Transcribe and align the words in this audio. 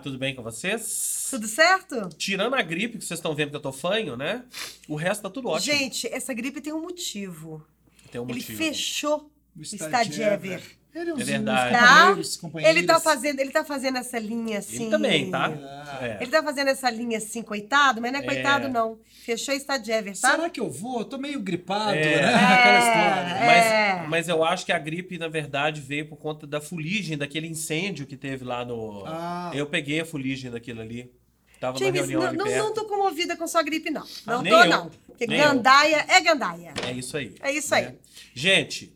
tudo 0.00 0.18
bem 0.18 0.34
com 0.34 0.42
vocês? 0.42 1.28
Tudo 1.30 1.46
certo? 1.46 2.08
Tirando 2.16 2.54
a 2.54 2.62
gripe, 2.62 2.98
que 2.98 3.04
vocês 3.04 3.18
estão 3.18 3.34
vendo 3.34 3.50
que 3.50 3.56
eu 3.56 3.60
tô 3.60 3.72
fanho, 3.72 4.16
né? 4.16 4.44
O 4.88 4.96
resto 4.96 5.22
tá 5.22 5.30
tudo 5.30 5.48
ótimo. 5.48 5.76
Gente, 5.76 6.06
essa 6.08 6.34
gripe 6.34 6.60
tem 6.60 6.72
um 6.72 6.82
motivo. 6.82 7.64
Tem 8.10 8.20
um 8.20 8.24
Ele 8.24 8.34
motivo. 8.40 8.58
fechou 8.58 9.30
O 9.56 9.60
o 9.60 9.62
Stadiever. 9.64 10.62
Ele 10.92 11.10
é, 11.10 11.14
uns, 11.14 11.20
É 11.20 11.24
verdade. 11.24 11.68
uns 11.68 11.76
companheiros, 11.76 12.36
companheiros. 12.36 12.76
Ele 12.78 12.86
tá 12.86 12.98
fazendo, 13.00 13.38
ele 13.40 13.50
tá 13.50 13.64
fazendo 13.64 13.98
essa 13.98 14.18
linha 14.18 14.58
assim. 14.58 14.82
Ele 14.82 14.90
também, 14.90 15.30
tá? 15.30 15.46
Ah. 15.46 15.98
É. 16.04 16.18
Ele 16.20 16.30
tá 16.30 16.42
fazendo 16.42 16.68
essa 16.68 16.90
linha 16.90 17.18
assim, 17.18 17.42
coitado, 17.42 18.00
mas 18.00 18.10
não 18.12 18.18
é 18.18 18.22
É. 18.22 18.26
coitado, 18.26 18.68
não. 18.68 18.98
Fechou 19.24 19.54
o 19.54 19.56
Stadiever, 19.56 20.18
tá? 20.20 20.32
Será 20.32 20.50
que 20.50 20.58
eu 20.58 20.68
vou? 20.68 21.00
Eu 21.00 21.04
tô 21.04 21.16
meio 21.16 21.38
gripado, 21.40 21.92
É. 21.92 22.22
né? 22.22 22.34
Aquela 22.34 22.74
É. 22.74 22.78
história. 22.78 23.46
Mas, 23.46 23.66
É. 23.66 24.06
mas 24.08 24.28
eu 24.28 24.42
acho 24.42 24.66
que 24.66 24.72
a 24.72 24.78
gripe, 24.80 25.16
na 25.16 25.28
verdade, 25.28 25.80
veio 25.80 26.06
por 26.08 26.16
conta 26.16 26.44
da 26.46 26.60
fuligem, 26.60 27.16
daquele 27.16 27.46
incêndio 27.46 28.04
que 28.04 28.16
teve 28.16 28.44
lá 28.44 28.64
no. 28.64 29.04
Ah. 29.06 29.52
Eu 29.54 29.66
peguei 29.66 30.00
a 30.00 30.04
fuligem 30.04 30.50
daquilo 30.50 30.80
ali. 30.80 31.12
Tava 31.60 31.78
na 31.78 31.86
James, 31.86 32.00
reunião 32.00 32.20
não, 32.22 32.28
ali 32.28 32.56
não, 32.56 32.64
não 32.68 32.74
tô 32.74 32.84
comovida 32.86 33.36
com 33.36 33.46
sua 33.46 33.62
gripe, 33.62 33.90
não. 33.90 34.02
Não 34.26 34.42
Nem 34.42 34.52
tô, 34.52 34.58
eu. 34.64 34.70
não. 34.70 34.90
Porque 35.06 35.26
Nem 35.26 35.38
eu. 35.38 35.44
gandaia 35.48 36.04
é 36.08 36.20
gandaia. 36.20 36.72
É 36.84 36.90
isso 36.92 37.16
aí. 37.16 37.34
É 37.40 37.52
isso 37.52 37.72
aí. 37.74 37.84
né? 37.84 37.94
Gente, 38.34 38.92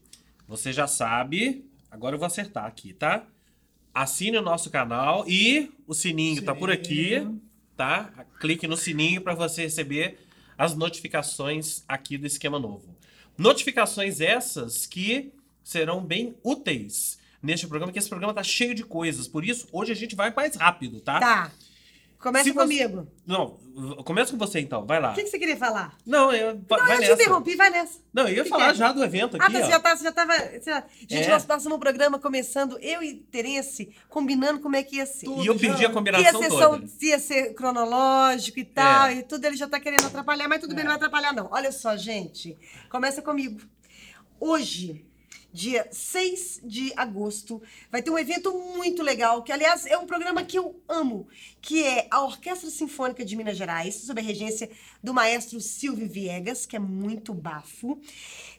você 0.49 0.73
já 0.73 0.87
sabe. 0.89 1.65
Agora 1.95 2.17
eu 2.17 2.19
vou 2.19 2.27
acertar 2.27 2.65
aqui, 2.65 2.93
tá? 2.93 3.25
Assine 3.95 4.37
o 4.37 4.43
nosso 4.43 4.69
canal 4.69 5.25
e 5.29 5.73
o 5.87 5.95
sininho, 5.95 6.43
tá 6.43 6.53
por 6.53 6.69
aqui, 6.69 7.25
tá? 7.77 8.11
Clique 8.41 8.67
no 8.67 8.77
sininho 8.77 9.21
para 9.21 9.33
você 9.33 9.63
receber 9.63 10.19
as 10.59 10.75
notificações 10.75 11.85
aqui 11.87 12.19
do 12.19 12.27
esquema 12.27 12.59
novo. 12.59 12.97
Notificações 13.39 14.21
essas 14.21 14.87
que 14.87 15.33
serão 15.63 16.05
bem 16.05 16.35
úteis 16.43 17.17
neste 17.41 17.69
programa, 17.69 17.93
que 17.93 17.99
esse 18.01 18.09
programa 18.09 18.35
tá 18.35 18.43
cheio 18.43 18.75
de 18.75 18.83
coisas. 18.83 19.29
Por 19.29 19.45
isso, 19.45 19.69
hoje 19.71 19.93
a 19.93 19.97
gente 19.97 20.17
vai 20.17 20.35
mais 20.35 20.57
rápido, 20.57 21.01
tá? 21.01 21.21
Tá. 21.21 21.53
Começa 22.25 22.45
você- 22.53 22.59
comigo. 22.59 23.07
Não, 23.27 23.51
começa 24.03 24.33
com 24.33 24.39
você 24.39 24.59
então, 24.61 24.87
vai 24.87 24.99
lá. 24.99 25.13
O 25.13 25.15
que, 25.15 25.25
que 25.25 25.29
você 25.29 25.39
queria 25.39 25.57
falar? 25.59 25.95
Não, 26.07 26.33
eu, 26.33 26.59
vai 26.69 26.79
Não, 26.81 26.89
eu 26.89 26.95
te 26.95 27.01
nessa. 27.03 27.13
interrompi, 27.13 27.55
vai 27.55 27.69
nessa. 27.71 27.99
Não, 28.15 28.27
eu 28.27 28.37
ia 28.37 28.43
que 28.45 28.49
falar 28.49 28.65
que 28.67 28.71
é? 28.71 28.75
já 28.75 28.93
do 28.93 29.05
evento 29.05 29.37
Ah, 29.39 29.45
aqui, 29.45 29.53
tá, 29.53 29.59
ó. 29.59 29.63
você 29.65 29.71
já, 29.71 29.81
tá, 29.81 29.97
você 29.97 30.05
já 30.05 30.13
tava. 30.13 30.33
você 30.35 30.63
já- 30.71 30.85
Gente, 31.01 31.15
É. 31.15 31.29
nós 31.29 31.45
passamos 31.45 31.77
um 31.77 31.79
programa 31.81 32.19
começando, 32.19 32.79
eu 32.81 33.03
e 33.03 33.15
Terence, 33.15 33.91
combinando 34.09 34.61
como 34.61 34.75
é 34.75 34.83
que 34.83 34.97
ia 34.97 35.07
ser. 35.07 35.27
E 35.29 35.47
eu 35.47 35.55
perdi 35.59 35.69
a 35.69 35.77
Que 35.77 35.83
ia 35.83 35.91
combinação 35.91 36.43
ser, 36.43 36.49
toda. 36.49 36.63
são- 36.63 36.83
ia 37.03 37.19
ser 37.19 37.53
cronológico 37.55 38.59
e 38.59 38.65
tal, 38.65 39.09
É. 39.09 39.17
e 39.17 39.23
tudo 39.23 39.45
ele 39.45 39.57
já 39.57 39.69
tá 39.69 39.79
querendo 39.79 40.07
atrapalhar, 40.07 40.49
mas 40.49 40.61
tudo 40.61 40.75
bem, 40.75 40.85
não 40.85 40.91
vai 40.91 40.97
atrapalhar, 40.97 41.35
não. 41.35 41.49
Olha 41.53 41.71
só, 41.71 41.95
gente. 41.97 42.57
Começa 42.91 43.21
comigo. 43.21 43.61
Hoje, 44.41 45.05
dia 45.55 45.87
6 45.93 46.61
de 46.65 46.93
agosto, 46.97 47.63
vai 47.89 48.03
ter 48.03 48.11
um 48.11 48.19
evento 48.19 48.53
muito 48.77 49.05
legal, 49.05 49.43
que, 49.45 49.53
aliás, 49.53 49.87
é 49.87 49.97
um 49.97 50.05
programa 50.05 50.43
que 50.43 50.59
eu 50.59 50.83
amo, 50.89 51.29
que 51.63 51.81
é 51.85 52.09
a 52.11 52.23
Orquestra 52.25 52.69
Sinfônica 52.69 53.25
de 53.25 53.37
Minas 53.37 53.57
Gerais, 53.57 53.95
sob 53.95 54.21
a 54.21 54.25
regência 54.25 54.69
do 55.01 55.15
maestro 55.15 55.61
Silvio 55.61 56.09
Viegas, 56.09 56.67
que 56.67 56.75
é 56.75 56.81
muito 56.81 57.33
bafo. 57.33 58.01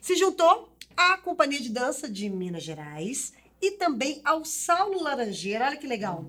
Se 0.00 0.16
juntou 0.16 0.70
à 0.96 1.18
Companhia 1.18 1.60
de 1.60 1.68
Dança 1.68 2.08
de 2.08 2.30
Minas 2.30 2.62
Gerais 2.62 3.34
e 3.60 3.72
também 3.72 4.22
ao 4.24 4.42
Saulo 4.46 5.02
Laranjeira, 5.02 5.66
olha 5.66 5.76
que 5.76 5.86
legal, 5.86 6.24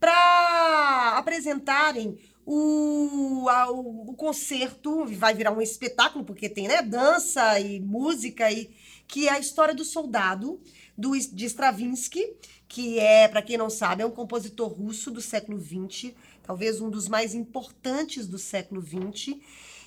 para 0.00 1.18
apresentarem 1.18 2.18
o, 2.46 3.46
a- 3.50 3.70
o, 3.70 4.10
o 4.10 4.14
concerto, 4.14 5.04
vai 5.04 5.34
virar 5.34 5.52
um 5.52 5.60
espetáculo, 5.60 6.24
porque 6.24 6.48
tem 6.48 6.66
né, 6.66 6.80
dança 6.80 7.60
e 7.60 7.78
música, 7.78 8.50
e 8.50 8.70
que 9.08 9.26
é 9.26 9.32
a 9.32 9.38
história 9.38 9.74
do 9.74 9.84
soldado 9.84 10.60
do, 10.96 11.18
de 11.18 11.46
Stravinsky, 11.46 12.36
que 12.68 12.98
é, 12.98 13.26
para 13.26 13.42
quem 13.42 13.56
não 13.56 13.70
sabe, 13.70 14.02
é 14.02 14.06
um 14.06 14.10
compositor 14.10 14.68
russo 14.68 15.10
do 15.10 15.22
século 15.22 15.58
XX, 15.58 16.12
talvez 16.42 16.80
um 16.80 16.90
dos 16.90 17.08
mais 17.08 17.34
importantes 17.34 18.26
do 18.26 18.38
século 18.38 18.82
XX, 18.82 19.38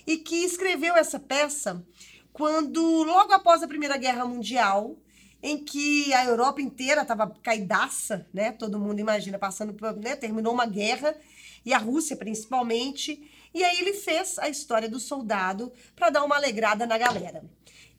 e 0.08 0.18
que 0.18 0.38
escreveu 0.38 0.96
essa 0.96 1.20
peça 1.20 1.86
quando, 2.34 2.82
logo 3.04 3.32
após 3.34 3.62
a 3.62 3.68
Primeira 3.68 3.98
Guerra 3.98 4.26
Mundial, 4.26 4.98
em 5.44 5.64
que 5.64 6.14
a 6.14 6.26
Europa 6.26 6.62
inteira 6.62 7.02
estava 7.02 7.28
caidaça, 7.42 8.28
né? 8.34 8.52
Todo 8.52 8.80
mundo 8.80 9.00
imagina 9.00 9.40
passando 9.40 9.74
por, 9.74 9.96
né? 9.98 10.16
Terminou 10.16 10.54
uma 10.54 10.68
guerra 10.68 11.16
e 11.66 11.74
a 11.74 11.78
Rússia 11.78 12.16
principalmente. 12.16 13.30
E 13.54 13.64
aí 13.64 13.80
ele 13.80 13.94
fez 13.94 14.38
a 14.40 14.50
história 14.50 14.88
do 14.88 15.00
soldado 15.00 15.72
para 15.96 16.10
dar 16.10 16.24
uma 16.24 16.36
alegrada 16.36 16.86
na 16.86 16.98
galera. 16.98 17.44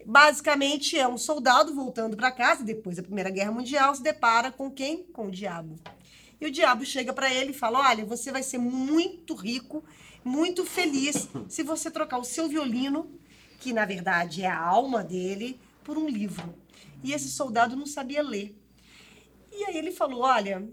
Basicamente 0.05 0.99
é 0.99 1.07
um 1.07 1.19
soldado 1.19 1.75
voltando 1.75 2.17
para 2.17 2.31
casa 2.31 2.65
depois 2.65 2.97
da 2.97 3.03
Primeira 3.03 3.31
Guerra 3.31 3.53
Mundial 3.53 3.95
se 3.95 4.03
depara 4.03 4.51
com 4.51 4.71
quem? 4.71 5.05
Com 5.05 5.29
o 5.29 5.31
diabo. 5.31 5.79
E 6.41 6.47
o 6.47 6.51
diabo 6.51 6.85
chega 6.85 7.13
para 7.13 7.33
ele 7.33 7.51
e 7.51 7.55
fala: 7.55 7.89
"Olha, 7.89 8.05
você 8.05 8.33
vai 8.33 8.43
ser 8.43 8.59
muito 8.59 9.35
rico, 9.35 9.85
muito 10.25 10.65
feliz 10.65 11.29
se 11.49 11.63
você 11.63 11.91
trocar 11.91 12.19
o 12.19 12.25
seu 12.25 12.49
violino, 12.49 13.11
que 13.61 13.73
na 13.73 13.85
verdade 13.85 14.43
é 14.43 14.49
a 14.49 14.59
alma 14.61 15.03
dele, 15.05 15.59
por 15.85 15.97
um 15.97 16.09
livro". 16.09 16.55
E 17.05 17.13
esse 17.13 17.29
soldado 17.29 17.77
não 17.77 17.87
sabia 17.87 18.23
ler. 18.23 18.57
E 19.53 19.65
aí 19.65 19.77
ele 19.77 19.93
falou: 19.93 20.23
Olha, 20.23 20.67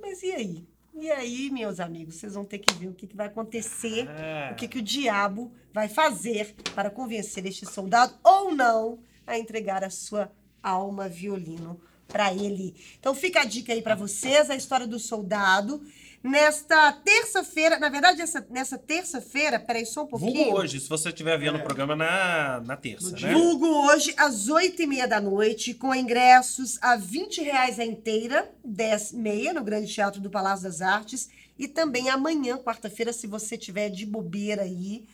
mas 0.00 0.22
e 0.22 0.30
aí? 0.32 0.64
E 0.98 1.10
aí, 1.10 1.50
meus 1.50 1.78
amigos, 1.78 2.14
vocês 2.14 2.32
vão 2.34 2.44
ter 2.44 2.58
que 2.58 2.72
ver 2.74 2.88
o 2.88 2.94
que, 2.94 3.06
que 3.06 3.14
vai 3.16 3.26
acontecer, 3.26 4.08
Ah. 4.08 4.50
o 4.52 4.54
que, 4.56 4.66
que 4.66 4.78
o 4.78 4.82
diabo 4.82 5.52
vai 5.76 5.88
fazer 5.90 6.54
para 6.74 6.88
convencer 6.88 7.44
este 7.44 7.66
soldado 7.66 8.14
ou 8.24 8.54
não 8.54 8.98
a 9.26 9.38
entregar 9.38 9.84
a 9.84 9.90
sua 9.90 10.32
alma 10.62 11.06
violino 11.06 11.78
para 12.08 12.32
ele. 12.32 12.74
Então 12.98 13.14
fica 13.14 13.42
a 13.42 13.44
dica 13.44 13.74
aí 13.74 13.82
para 13.82 13.94
vocês, 13.94 14.48
a 14.48 14.56
história 14.56 14.86
do 14.86 14.98
soldado. 14.98 15.82
Nesta 16.22 16.92
terça-feira, 16.92 17.78
na 17.78 17.90
verdade, 17.90 18.22
essa, 18.22 18.44
nessa 18.48 18.78
terça-feira, 18.78 19.60
peraí 19.60 19.84
só 19.84 20.04
um 20.04 20.06
pouquinho. 20.06 20.44
Vulgo 20.44 20.58
hoje, 20.60 20.80
se 20.80 20.88
você 20.88 21.10
estiver 21.10 21.38
vendo 21.38 21.58
É. 21.58 21.60
o 21.60 21.64
programa 21.64 21.94
na, 21.94 22.62
na 22.64 22.76
terça, 22.76 23.10
No 23.10 23.20
né? 23.20 23.34
Vulgo 23.34 23.66
hoje, 23.66 24.14
às 24.16 24.48
oito 24.48 24.80
e 24.82 24.86
meia 24.86 25.06
da 25.06 25.20
noite, 25.20 25.74
com 25.74 25.94
ingressos 25.94 26.78
a 26.80 26.96
20 26.96 27.42
reais 27.42 27.78
a 27.78 27.84
inteira, 27.84 28.50
10 28.64 29.12
meia, 29.12 29.52
no 29.52 29.62
Grande 29.62 29.92
Teatro 29.92 30.20
do 30.22 30.30
Palácio 30.30 30.64
das 30.64 30.80
Artes. 30.80 31.28
E 31.58 31.68
também 31.68 32.08
amanhã, 32.10 32.58
quarta-feira, 32.58 33.12
se 33.12 33.26
você 33.26 33.56
tiver 33.56 33.88
de 33.88 34.04
bobeira 34.04 34.62
aí, 34.62 35.04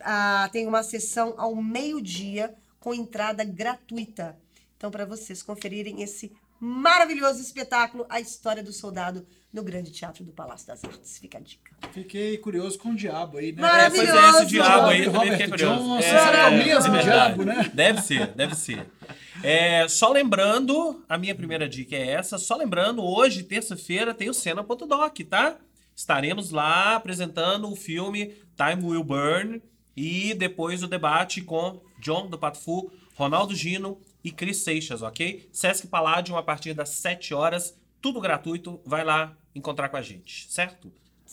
ah, 0.00 0.48
tem 0.52 0.66
uma 0.66 0.82
sessão 0.82 1.34
ao 1.36 1.54
meio-dia 1.56 2.54
com 2.80 2.94
entrada 2.94 3.44
gratuita. 3.44 4.36
Então, 4.76 4.90
para 4.90 5.04
vocês 5.04 5.42
conferirem 5.42 6.02
esse 6.02 6.32
maravilhoso 6.60 7.40
espetáculo, 7.40 8.04
A 8.08 8.20
História 8.20 8.62
do 8.62 8.72
Soldado, 8.72 9.26
no 9.52 9.62
Grande 9.62 9.90
Teatro 9.92 10.24
do 10.24 10.32
Palácio 10.32 10.66
das 10.66 10.84
Artes. 10.84 11.18
Fica 11.18 11.38
a 11.38 11.40
dica. 11.40 11.72
Fiquei 11.92 12.36
curioso 12.38 12.78
com 12.78 12.90
o 12.90 12.96
diabo 12.96 13.38
aí, 13.38 13.52
né? 13.52 13.62
É, 13.86 13.90
pois 13.90 14.00
é, 14.00 14.02
esse 14.04 14.12
Maravilhoso! 14.12 14.46
diabo 14.46 14.86
aí 14.88 15.04
Robert 15.04 15.12
também 15.20 15.30
fiquei 15.32 15.48
curioso. 15.48 15.74
Johnson, 15.80 15.98
É, 15.98 16.02
será 16.02 16.30
que 16.32 16.36
é 16.38 16.48
o 16.48 16.52
mesmo 16.64 16.92
verdade. 16.92 17.04
diabo, 17.04 17.44
né? 17.44 17.70
Deve 17.72 18.02
ser, 18.02 18.26
deve 18.34 18.54
ser. 18.54 18.86
É, 19.42 19.88
só 19.88 20.10
lembrando, 20.10 21.04
a 21.08 21.16
minha 21.16 21.34
primeira 21.34 21.68
dica 21.68 21.94
é 21.96 22.08
essa, 22.10 22.38
só 22.38 22.56
lembrando, 22.56 23.02
hoje, 23.04 23.42
terça-feira, 23.44 24.12
tem 24.12 24.28
o 24.28 24.34
Cena.doc, 24.34 25.18
tá? 25.30 25.56
Estaremos 25.94 26.50
lá 26.50 26.96
apresentando 26.96 27.70
o 27.70 27.76
filme 27.76 28.34
Time 28.56 28.84
Will 28.84 29.02
Burn 29.04 29.62
e 29.98 30.32
depois 30.34 30.82
o 30.82 30.86
debate 30.86 31.40
com 31.42 31.80
John 32.00 32.28
do 32.28 32.38
Patufu, 32.38 32.90
Ronaldo 33.16 33.54
Gino 33.54 33.98
e 34.22 34.30
Cris 34.30 34.58
Seixas, 34.58 35.02
ok? 35.02 35.48
Sesc 35.52 35.88
Palladium 35.88 36.36
a 36.36 36.42
partir 36.42 36.72
das 36.72 36.90
7 36.90 37.34
horas, 37.34 37.76
tudo 38.00 38.20
gratuito, 38.20 38.80
vai 38.84 39.04
lá 39.04 39.36
encontrar 39.54 39.88
com 39.88 39.96
a 39.96 40.02
gente, 40.02 40.46
certo? 40.50 40.86
E 40.86 40.90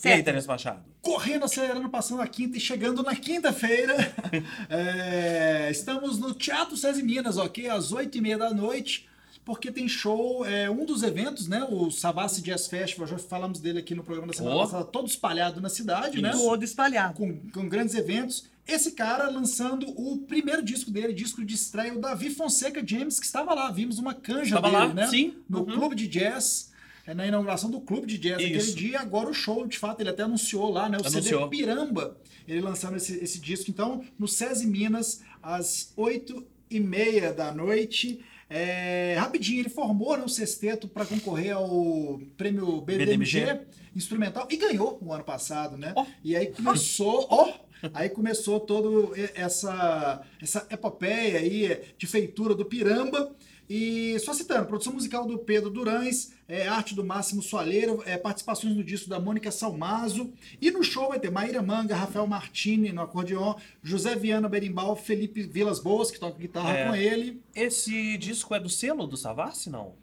aí, 0.08 0.14
Certo. 0.16 0.24
Terence 0.26 0.46
Machado? 0.48 0.84
Correndo, 1.00 1.44
acelerando, 1.44 1.88
passando 1.88 2.20
a 2.20 2.26
quinta 2.26 2.58
e 2.58 2.60
chegando 2.60 3.02
na 3.02 3.14
quinta-feira. 3.16 3.94
É, 4.68 5.68
estamos 5.70 6.18
no 6.18 6.34
Teatro 6.34 6.76
César 6.76 7.02
Minas, 7.02 7.38
ok? 7.38 7.68
Às 7.70 7.92
oito 7.92 8.18
e 8.18 8.20
meia 8.20 8.36
da 8.36 8.52
noite, 8.52 9.08
porque 9.44 9.70
tem 9.72 9.88
show, 9.88 10.44
é, 10.44 10.68
um 10.68 10.84
dos 10.84 11.02
eventos, 11.02 11.46
né? 11.48 11.64
O 11.70 11.90
Savassi 11.90 12.42
Jazz 12.42 12.66
Festival, 12.66 13.06
já 13.06 13.16
falamos 13.18 13.60
dele 13.60 13.78
aqui 13.78 13.94
no 13.94 14.02
programa 14.02 14.32
da 14.32 14.36
semana 14.36 14.56
Oh. 14.56 14.60
passada, 14.60 14.84
todo 14.84 15.06
espalhado 15.06 15.60
na 15.60 15.68
cidade, 15.68 16.20
né? 16.20 16.32
Todo 16.32 16.62
espalhado. 16.64 17.14
Com, 17.14 17.38
com 17.50 17.68
grandes 17.68 17.94
eventos. 17.94 18.44
Esse 18.66 18.92
cara 18.92 19.28
lançando 19.30 19.88
o 19.90 20.18
primeiro 20.18 20.62
disco 20.62 20.90
dele, 20.90 21.12
disco 21.12 21.44
de 21.44 21.54
estreia, 21.54 21.94
o 21.94 22.00
Davi 22.00 22.30
Fonseca 22.30 22.82
James, 22.86 23.20
que 23.20 23.26
estava 23.26 23.54
lá. 23.54 23.70
Vimos 23.70 23.98
uma 23.98 24.12
canja 24.14 24.56
Estava 24.56 24.62
dele, 24.68 24.76
lá, 24.88 24.94
né? 24.94 25.06
sim. 25.08 25.34
No 25.48 25.60
Uhum. 25.60 25.66
clube 25.66 25.94
de 25.94 26.08
jazz. 26.08 26.72
é, 27.06 27.14
Na 27.14 27.24
inauguração 27.26 27.70
do 27.70 27.80
clube 27.80 28.06
de 28.08 28.18
jazz 28.18 28.34
aquele 28.42 28.72
dia, 28.72 28.98
agora 29.00 29.28
o 29.30 29.34
show, 29.34 29.64
de 29.66 29.78
fato, 29.78 30.00
ele 30.00 30.10
até 30.10 30.24
anunciou 30.24 30.70
lá, 30.72 30.88
né? 30.88 30.98
O 30.98 31.06
Anunciou. 31.06 31.44
CD 31.44 31.56
Piramba, 31.56 32.16
ele 32.48 32.60
lançando 32.60 32.96
esse, 32.96 33.14
esse 33.22 33.38
disco. 33.38 33.70
Então, 33.70 34.02
no 34.18 34.26
SESI 34.26 34.66
Minas, 34.66 35.22
às 35.40 35.92
oito 35.96 36.44
e 36.68 36.80
meia 36.80 37.32
da 37.32 37.54
noite. 37.54 38.20
É, 38.50 39.16
rapidinho, 39.18 39.58
ele 39.60 39.68
formou 39.68 40.16
né, 40.16 40.24
o 40.24 40.28
sexteto 40.28 40.86
para 40.86 41.04
concorrer 41.04 41.52
ao 41.56 42.20
prêmio 42.36 42.80
BDMG, 42.80 43.40
BDMG. 43.40 43.60
instrumental 43.94 44.46
e 44.50 44.56
ganhou 44.56 44.98
o 45.02 45.12
ano 45.12 45.24
passado, 45.24 45.76
né? 45.76 45.92
Ó. 45.96 46.06
E 46.22 46.36
aí 46.36 46.46
começou, 46.46 47.26
ó, 47.28 47.52
aí 47.94 48.08
começou 48.08 48.60
todo 48.60 49.12
essa 49.34 50.22
essa 50.40 50.66
epopeia 50.70 51.38
aí 51.38 51.80
de 51.98 52.06
feitura 52.06 52.54
do 52.54 52.64
Piramba 52.64 53.34
E 53.68 54.16
só 54.20 54.32
citando, 54.32 54.66
produção 54.66 54.92
musical 54.92 55.26
do 55.26 55.36
Pedro 55.38 55.68
Durães, 55.70 56.32
é, 56.46 56.68
arte 56.68 56.94
do 56.94 57.02
Máximo 57.04 57.42
Soaleiro, 57.42 58.00
é, 58.06 58.16
participações 58.16 58.76
no 58.76 58.84
disco 58.84 59.10
da 59.10 59.18
Mônica 59.18 59.50
Salmazo. 59.50 60.32
E 60.62 60.70
no 60.70 60.84
show 60.84 61.08
vai 61.08 61.18
ter 61.18 61.32
Maíra 61.32 61.60
Manga, 61.62 61.96
Rafael 61.96 62.28
Martini 62.28 62.92
no 62.92 63.02
acordeon, 63.02 63.54
José 63.82 64.14
Viana 64.14 64.48
Berimbau, 64.48 64.94
Felipe 64.94 65.42
Vilas 65.42 65.80
Boas, 65.80 66.12
que 66.12 66.20
toca 66.20 66.38
guitarra 66.38 66.76
É. 66.78 66.86
com 66.86 66.94
ele. 66.94 67.42
Esse 67.56 68.16
disco 68.18 68.54
é 68.54 68.60
do 68.60 68.68
selo 68.68 69.04
do 69.04 69.16
Savassi, 69.16 69.68
não? 69.68 69.94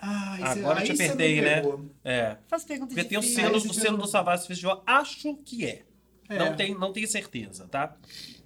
Ah, 0.00 0.36
esse- 0.36 0.60
Agora 0.60 0.80
eu 0.80 0.84
te 0.86 0.92
apertei, 0.92 1.40
né? 1.40 1.62
É. 2.04 2.36
Faz 2.46 2.62
pergunta 2.64 2.94
Porque 2.94 3.08
tem 3.08 3.18
o 3.18 3.20
difícil. 3.20 3.42
selo, 3.42 3.54
Aí 3.56 3.60
você 3.60 3.68
o 3.70 3.74
selo 3.74 3.96
do 3.98 4.06
Savassi 4.06 4.46
Festival, 4.46 4.84
acho 4.86 5.34
que 5.44 5.66
é. 5.66 5.82
É. 6.30 6.38
Não, 6.38 6.56
tem, 6.56 6.74
não 6.78 6.92
tenho 6.92 7.06
certeza, 7.08 7.66
tá? 7.68 7.94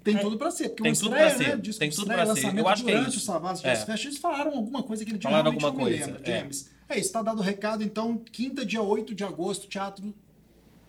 Tem 0.03 0.19
tudo 0.19 0.37
pra 0.37 0.51
ser, 0.51 0.71
porque 0.71 0.83
Tem 0.83 0.93
uma 0.93 0.99
tudo 0.99 1.17
estreia, 1.17 1.29
pra 1.35 1.39
ser, 1.45 1.49
né? 1.57 1.63
Disco 1.63 1.79
tem 1.81 1.91
tudo 1.91 2.01
estreia, 2.03 2.25
pra 2.27 2.35
ser. 2.37 2.59
Eu 2.59 2.69
acho 2.69 2.85
que 2.85 2.91
é 2.91 3.01
isso. 3.03 3.19
o 3.19 3.21
Savassi 3.21 3.67
É. 3.67 3.77
Fest, 3.77 4.05
eles 4.05 4.19
falaram 4.19 4.53
alguma 4.55 4.83
coisa 4.83 5.05
que 5.05 5.13
ele 5.13 5.21
Falaram 5.21 5.51
alguma 5.53 5.73
coisa, 5.73 6.07
lembro, 6.07 6.23
é. 6.25 6.27
James. 6.41 6.71
É 6.89 6.99
isso, 6.99 7.13
tá 7.13 7.23
dado 7.23 7.39
o 7.39 7.43
recado, 7.43 7.83
então, 7.83 8.19
quinta, 8.19 8.67
dia 8.67 8.83
8 8.83 9.15
de 9.15 9.25
agosto, 9.25 9.67
Teatro 9.67 10.15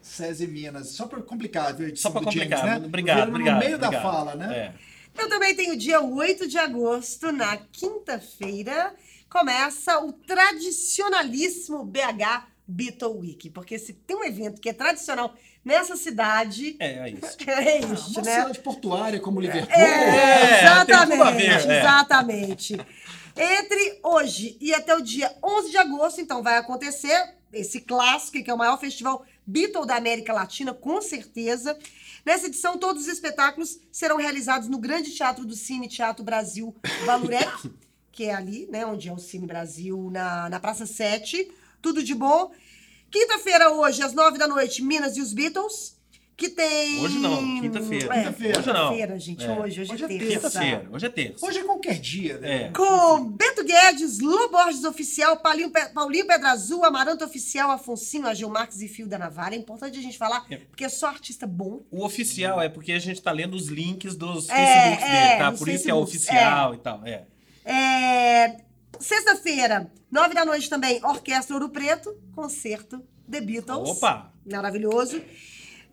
SESI 0.02 0.48
Minas. 0.48 0.90
Só 0.90 1.06
pra 1.08 1.22
complicar, 1.22 1.74
viu? 1.74 1.96
Só 1.96 2.10
pra 2.12 2.20
do 2.22 2.32
James, 2.32 2.50
complicar. 2.50 2.80
né? 2.82 2.86
Obrigado, 2.86 3.30
obrigado. 3.30 3.54
No 3.56 3.60
meio 3.66 3.78
da 3.80 3.88
obrigado. 3.88 4.04
fala, 4.12 4.36
né? 4.36 4.58
É. 4.58 5.22
Eu 5.22 5.30
também 5.30 5.56
tenho 5.56 5.78
dia 5.78 6.02
8 6.02 6.48
de 6.48 6.58
agosto, 6.58 7.32
na 7.32 7.56
quinta-feira, 7.72 8.94
começa 9.30 9.98
o 10.04 10.12
tradicionalíssimo 10.12 11.86
BH 11.86 12.48
Beatle 12.68 13.18
Week. 13.20 13.50
Porque 13.50 13.80
se 13.80 13.94
tem 13.94 14.16
um 14.18 14.24
evento 14.24 14.60
que 14.60 14.70
é 14.70 14.74
tradicional 14.74 15.34
nessa 15.66 15.98
cidade, 15.98 16.78
É, 16.80 17.00
é 17.00 17.10
isso. 17.10 17.38
é 17.50 17.78
Ah, 17.84 17.94
isso, 17.94 18.12
uma 18.12 18.22
né? 18.22 18.36
cidade 18.40 18.60
portuária 18.60 19.20
como 19.20 19.42
Liverpool. 19.42 19.74
É, 19.76 20.60
É, 20.60 20.62
exatamente, 20.62 21.34
ver, 21.34 21.72
é. 21.72 21.80
exatamente. 21.80 22.78
Entre 23.36 24.00
hoje 24.02 24.58
e 24.62 24.74
até 24.74 24.96
o 24.96 25.02
dia 25.02 25.36
11 25.44 25.70
de 25.72 25.78
agosto, 25.78 26.22
então, 26.22 26.42
vai 26.42 26.58
acontecer 26.58 27.34
esse 27.52 27.82
clássico, 27.82 28.42
que 28.44 28.50
é 28.50 28.54
o 28.54 28.58
maior 28.58 28.80
festival 28.80 29.26
Beatle 29.46 29.86
da 29.86 29.96
América 29.96 30.32
Latina, 30.34 30.74
com 30.74 31.02
certeza. 31.02 31.78
Nessa 32.26 32.48
edição, 32.48 32.78
todos 32.78 33.04
os 33.04 33.08
espetáculos 33.08 33.78
serão 33.92 34.18
realizados 34.18 34.68
no 34.68 34.78
Grande 34.78 35.12
Teatro 35.12 35.46
do 35.46 35.54
Cine 35.56 35.88
Teatro 35.88 36.24
Brasil 36.24 36.76
Valurec, 37.06 37.70
que 38.12 38.26
é 38.26 38.34
ali, 38.34 38.68
né, 38.72 38.86
onde 38.86 39.10
é 39.10 39.14
o 39.14 39.20
Cine 39.20 39.46
Brasil, 39.46 40.10
na, 40.12 40.50
na 40.50 40.60
Praça 40.60 40.86
7. 40.86 41.52
Tudo 41.82 42.02
de 42.02 42.16
bom. 42.16 42.52
Quinta-feira, 43.20 43.72
hoje, 43.72 44.04
às 44.04 44.14
nove 44.14 44.38
da 44.38 44.46
noite, 44.46 44.82
Minas 44.84 45.16
e 45.16 45.22
os 45.22 45.32
Beatles. 45.32 45.96
Que 46.38 46.50
tem. 46.50 47.00
Hoje 47.00 47.18
não, 47.18 47.62
quinta-feira. 47.62 48.14
É, 48.14 48.24
Quinta-feira. 48.26 48.60
Hoje 48.60 48.68
não. 48.68 48.74
Quinta-feira, 48.90 49.20
gente. 49.20 49.46
É. 49.46 49.52
Hoje, 49.54 49.82
hoje, 49.82 49.94
Hoje 49.94 50.04
é 50.04 50.06
é 50.06 50.10
terça. 50.10 50.28
Quinta-feira. 50.50 50.90
Hoje 50.92 51.06
é 51.06 51.10
terça. 51.10 51.46
Hoje 51.46 51.60
é 51.60 51.64
qualquer 51.64 51.98
dia, 51.98 52.38
né? 52.40 52.64
É. 52.64 52.70
Com 52.72 53.24
Beto 53.32 53.64
Guedes, 53.64 54.20
Lô 54.20 54.50
Borges 54.50 54.84
Oficial, 54.84 55.38
Paulinho, 55.38 55.70
Pe- 55.70 55.94
Paulinho 55.94 56.28
Pedra 56.28 56.50
Azul, 56.52 56.84
Amaranto 56.84 57.24
Oficial, 57.24 57.72
Afonsinho, 57.72 58.28
Agil 58.28 58.50
Marques 58.50 58.82
e 58.82 58.90
Fio 58.90 59.08
da 59.08 59.18
Navalha. 59.18 59.56
É 59.56 59.58
importante 59.60 59.98
a 59.98 60.02
gente 60.02 60.18
falar, 60.18 60.46
É. 60.50 60.58
porque 60.58 60.84
é 60.84 60.90
só 60.90 61.08
artista 61.08 61.48
bom. 61.48 61.84
O 61.90 62.04
oficial 62.04 62.62
é 62.62 62.68
porque 62.68 62.92
a 62.92 63.00
gente 63.00 63.22
tá 63.22 63.32
lendo 63.32 63.54
os 63.56 63.68
links 63.70 64.18
dos 64.18 64.50
É, 64.50 64.56
Facebooks 64.56 65.06
é, 65.06 65.28
dele, 65.28 65.40
tá? 65.40 65.52
Por 65.54 65.70
isso 65.70 65.84
que 65.86 65.90
é 65.90 65.96
oficial 65.96 66.74
e 66.74 66.78
tal. 66.80 67.02
É. 67.06 67.24
É, 67.64 68.58
Sexta-feira, 69.00 69.92
nove 70.12 70.34
da 70.34 70.46
noite 70.46 70.70
também, 70.70 71.00
Orquestra 71.04 71.56
Ouro 71.56 71.70
Preto, 71.70 72.16
concerto 72.34 73.02
The 73.30 73.42
Beatles. 73.42 73.90
Opa! 73.90 74.34
Maravilhoso. 74.50 75.22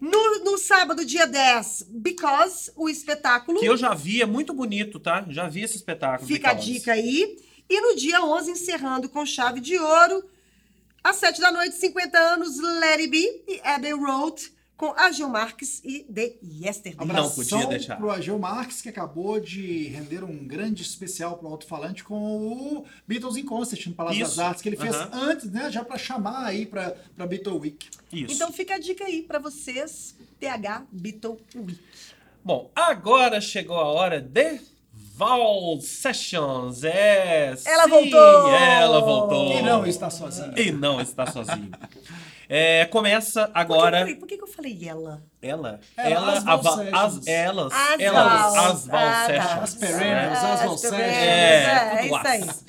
No, 0.01 0.45
no 0.45 0.59
sábado, 0.59 1.05
dia 1.05 1.27
10, 1.27 1.87
Because, 1.89 2.73
o 2.75 2.89
espetáculo. 2.89 3.61
Que 3.61 3.67
eu 3.67 3.77
já 3.77 3.95
vi, 3.95 4.21
é 4.21 4.27
muito 4.27 4.53
bonito, 4.53 4.99
tá? 4.99 5.25
Já 5.29 5.49
vi 5.49 5.63
esse 5.63 5.77
espetáculo. 5.77 6.27
Fica 6.27 6.51
a 6.51 6.55
Because. 6.55 6.73
dica 6.73 6.93
aí. 6.93 7.37
E 7.71 7.81
no 7.81 7.95
dia 7.95 8.23
11, 8.23 8.51
encerrando 8.51 9.09
com 9.09 9.25
chave 9.25 9.61
de 9.61 9.79
ouro, 9.79 10.25
às 11.03 11.17
7 11.17 11.41
da 11.41 11.53
noite, 11.53 11.77
50 11.77 12.19
anos, 12.19 12.59
Let 12.59 12.99
It 13.01 13.07
Be 13.09 13.45
e 13.49 13.61
Abbey 13.63 13.93
Road, 13.93 14.53
com 14.82 14.93
Agil 14.99 15.29
Marques 15.29 15.81
e 15.84 16.00
The 16.12 16.32
Yesterday. 16.43 17.06
Não 17.06 17.31
podia 17.31 17.67
deixar. 17.69 17.94
pro 17.94 18.11
Ageu 18.11 18.37
Marques, 18.37 18.82
que 18.82 18.88
acabou 18.88 19.38
de 19.38 19.84
render 19.87 20.25
um 20.25 20.44
grande 20.44 20.82
especial 20.82 21.38
pro 21.38 21.46
alto-falante 21.46 22.02
com 22.02 22.17
o 22.17 22.84
Beatles 23.06 23.37
in 23.37 23.44
Concert 23.44 23.87
no 23.87 23.94
Palácio 23.94 24.20
Isso. 24.20 24.37
das 24.37 24.44
Artes, 24.44 24.61
que 24.61 24.69
ele 24.69 24.76
fez 24.76 24.96
antes, 25.12 25.49
né? 25.52 25.70
Já 25.70 25.84
pra 25.84 25.96
chamar 25.96 26.46
aí 26.46 26.67
pra, 26.67 26.96
pra 27.14 27.29
Beatle 27.29 27.61
Week. 27.61 27.90
Isso. 28.12 28.34
Então 28.34 28.50
fica 28.50 28.75
a 28.75 28.79
dica 28.81 29.05
aí 29.05 29.23
pra 29.23 29.38
vocês, 29.38 30.17
TH 30.40 30.84
Beatle 30.90 31.38
Week. 31.55 31.79
Bom, 32.44 32.69
agora 32.75 33.40
chegou 33.40 33.76
a 33.79 33.84
hora 33.84 34.20
de 34.20 34.58
Val 34.93 35.81
Sessions. 35.81 36.82
É, 36.82 37.55
Ela 37.64 37.84
sim, 37.84 37.88
voltou! 37.88 38.49
Ela 38.49 39.00
voltou. 39.00 39.52
E 39.52 39.62
não 39.62 39.87
está 39.87 40.11
sozinho. 40.11 40.58
E 40.58 40.73
não 40.73 41.00
está 41.00 41.31
sozinho. 41.31 41.70
É, 42.55 42.85
começa 42.85 43.47
Por 43.47 43.53
que, 43.55 43.59
agora. 43.61 43.97
eu 43.97 44.01
falei- 44.03 44.15
por 44.17 44.27
que 44.29 44.37
que 44.37 44.43
eu 44.43 44.47
falei 44.47 44.79
ela? 44.87 45.23
Ela, 45.41 45.81
Ela, 45.97 46.11
ela, 46.11 46.33
as 46.37 46.45
Val 46.45 46.63
Sessions. 46.77 46.93
as, 46.95 47.27
elas, 47.27 47.73
As 47.73 48.01
elas, 48.01 48.25
Vals. 48.53 48.57
as 48.59 48.87
Val 48.89 49.01
Ah, 49.01 49.13
tá. 49.13 49.27
Sessions. 49.27 49.63
As 49.63 49.75
perennials, 49.75 50.39
as 50.39 50.43
Val 50.43 50.75
As 50.75 50.81
Sessions. 50.81 51.01
perennials, 51.01 51.17
É, 51.27 51.65
é, 51.65 51.97
tudo 51.97 52.05
isso 52.05 52.27
aí. 52.29 52.43
as. 52.43 52.65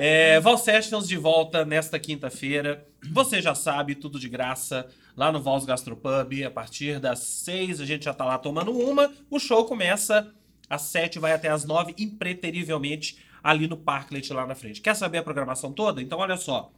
É, 0.00 0.40
Val 0.40 0.56
Sessions 0.56 1.06
de 1.06 1.16
volta 1.18 1.66
nesta 1.66 1.98
quinta-feira. 1.98 2.86
Você 3.12 3.42
já 3.42 3.54
sabe, 3.54 3.94
tudo 3.94 4.18
de 4.18 4.28
graça, 4.28 4.86
lá 5.14 5.30
no 5.30 5.42
Vals 5.42 5.66
Gastropub. 5.66 6.42
A 6.44 6.50
partir 6.50 6.98
das 6.98 7.18
seis, 7.18 7.78
a 7.78 7.84
gente 7.84 8.06
já 8.06 8.14
tá 8.14 8.24
lá 8.24 8.38
tomando 8.38 8.72
uma. 8.72 9.12
O 9.30 9.38
show 9.38 9.66
começa 9.66 10.32
às 10.70 10.80
sete, 10.82 11.18
vai 11.18 11.32
até 11.34 11.48
às 11.50 11.62
nove, 11.66 11.94
impreterivelmente, 11.98 13.18
ali 13.42 13.68
no 13.68 13.76
Parklet, 13.76 14.32
lá 14.32 14.46
na 14.46 14.54
frente. 14.54 14.80
Quer 14.80 14.96
saber 14.96 15.18
a 15.18 15.22
programação 15.22 15.72
toda? 15.72 16.00
Então, 16.00 16.18
olha 16.20 16.38
só. 16.38 16.72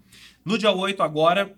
No 0.44 0.58
dia 0.58 0.72
8, 0.72 1.02
agora, 1.04 1.54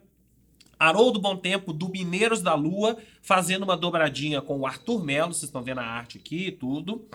Haroldo 0.81 1.21
Bom 1.21 1.37
Tempo, 1.37 1.75
do 1.75 1.91
Mineiros 1.91 2.41
da 2.41 2.55
Lua, 2.55 2.97
fazendo 3.21 3.65
uma 3.65 3.77
dobradinha 3.77 4.41
com 4.41 4.61
o 4.61 4.67
Arthur 4.67 5.05
Melo. 5.05 5.35
Vocês 5.35 5.45
estão 5.45 5.63
vendo 5.63 5.81
a 5.81 5.85
arte 5.85 6.17
aqui 6.17 6.47
e 6.47 6.53
tudo. 6.53 7.07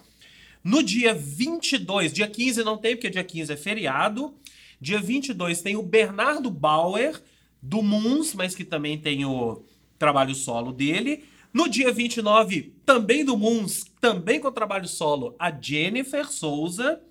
No 0.64 0.84
dia 0.84 1.16
22, 1.16 2.14
dia 2.14 2.28
15 2.28 2.64
não 2.64 2.78
tem, 2.78 2.96
porque 2.96 3.10
dia 3.10 3.24
15 3.24 3.52
é 3.52 3.58
feriado. 3.58 4.36
Dia 4.80 5.02
22 5.02 5.64
tem 5.64 5.76
o 5.76 5.82
Bernardo 5.82 6.52
Bauer, 6.52 7.20
do 7.60 7.82
Moons, 7.82 8.36
mas 8.36 8.54
que 8.54 8.64
também 8.64 9.00
tem 9.00 9.26
o 9.26 9.64
trabalho 9.98 10.36
solo 10.36 10.72
dele. 10.72 11.24
No 11.52 11.68
dia 11.68 11.92
29, 11.92 12.72
também 12.86 13.26
do 13.26 13.36
Moons, 13.36 13.86
também 14.00 14.40
com 14.40 14.50
o 14.50 14.52
trabalho 14.52 14.88
solo, 14.88 15.36
a 15.40 15.50
Jennifer 15.50 16.32
Souza. 16.32 17.02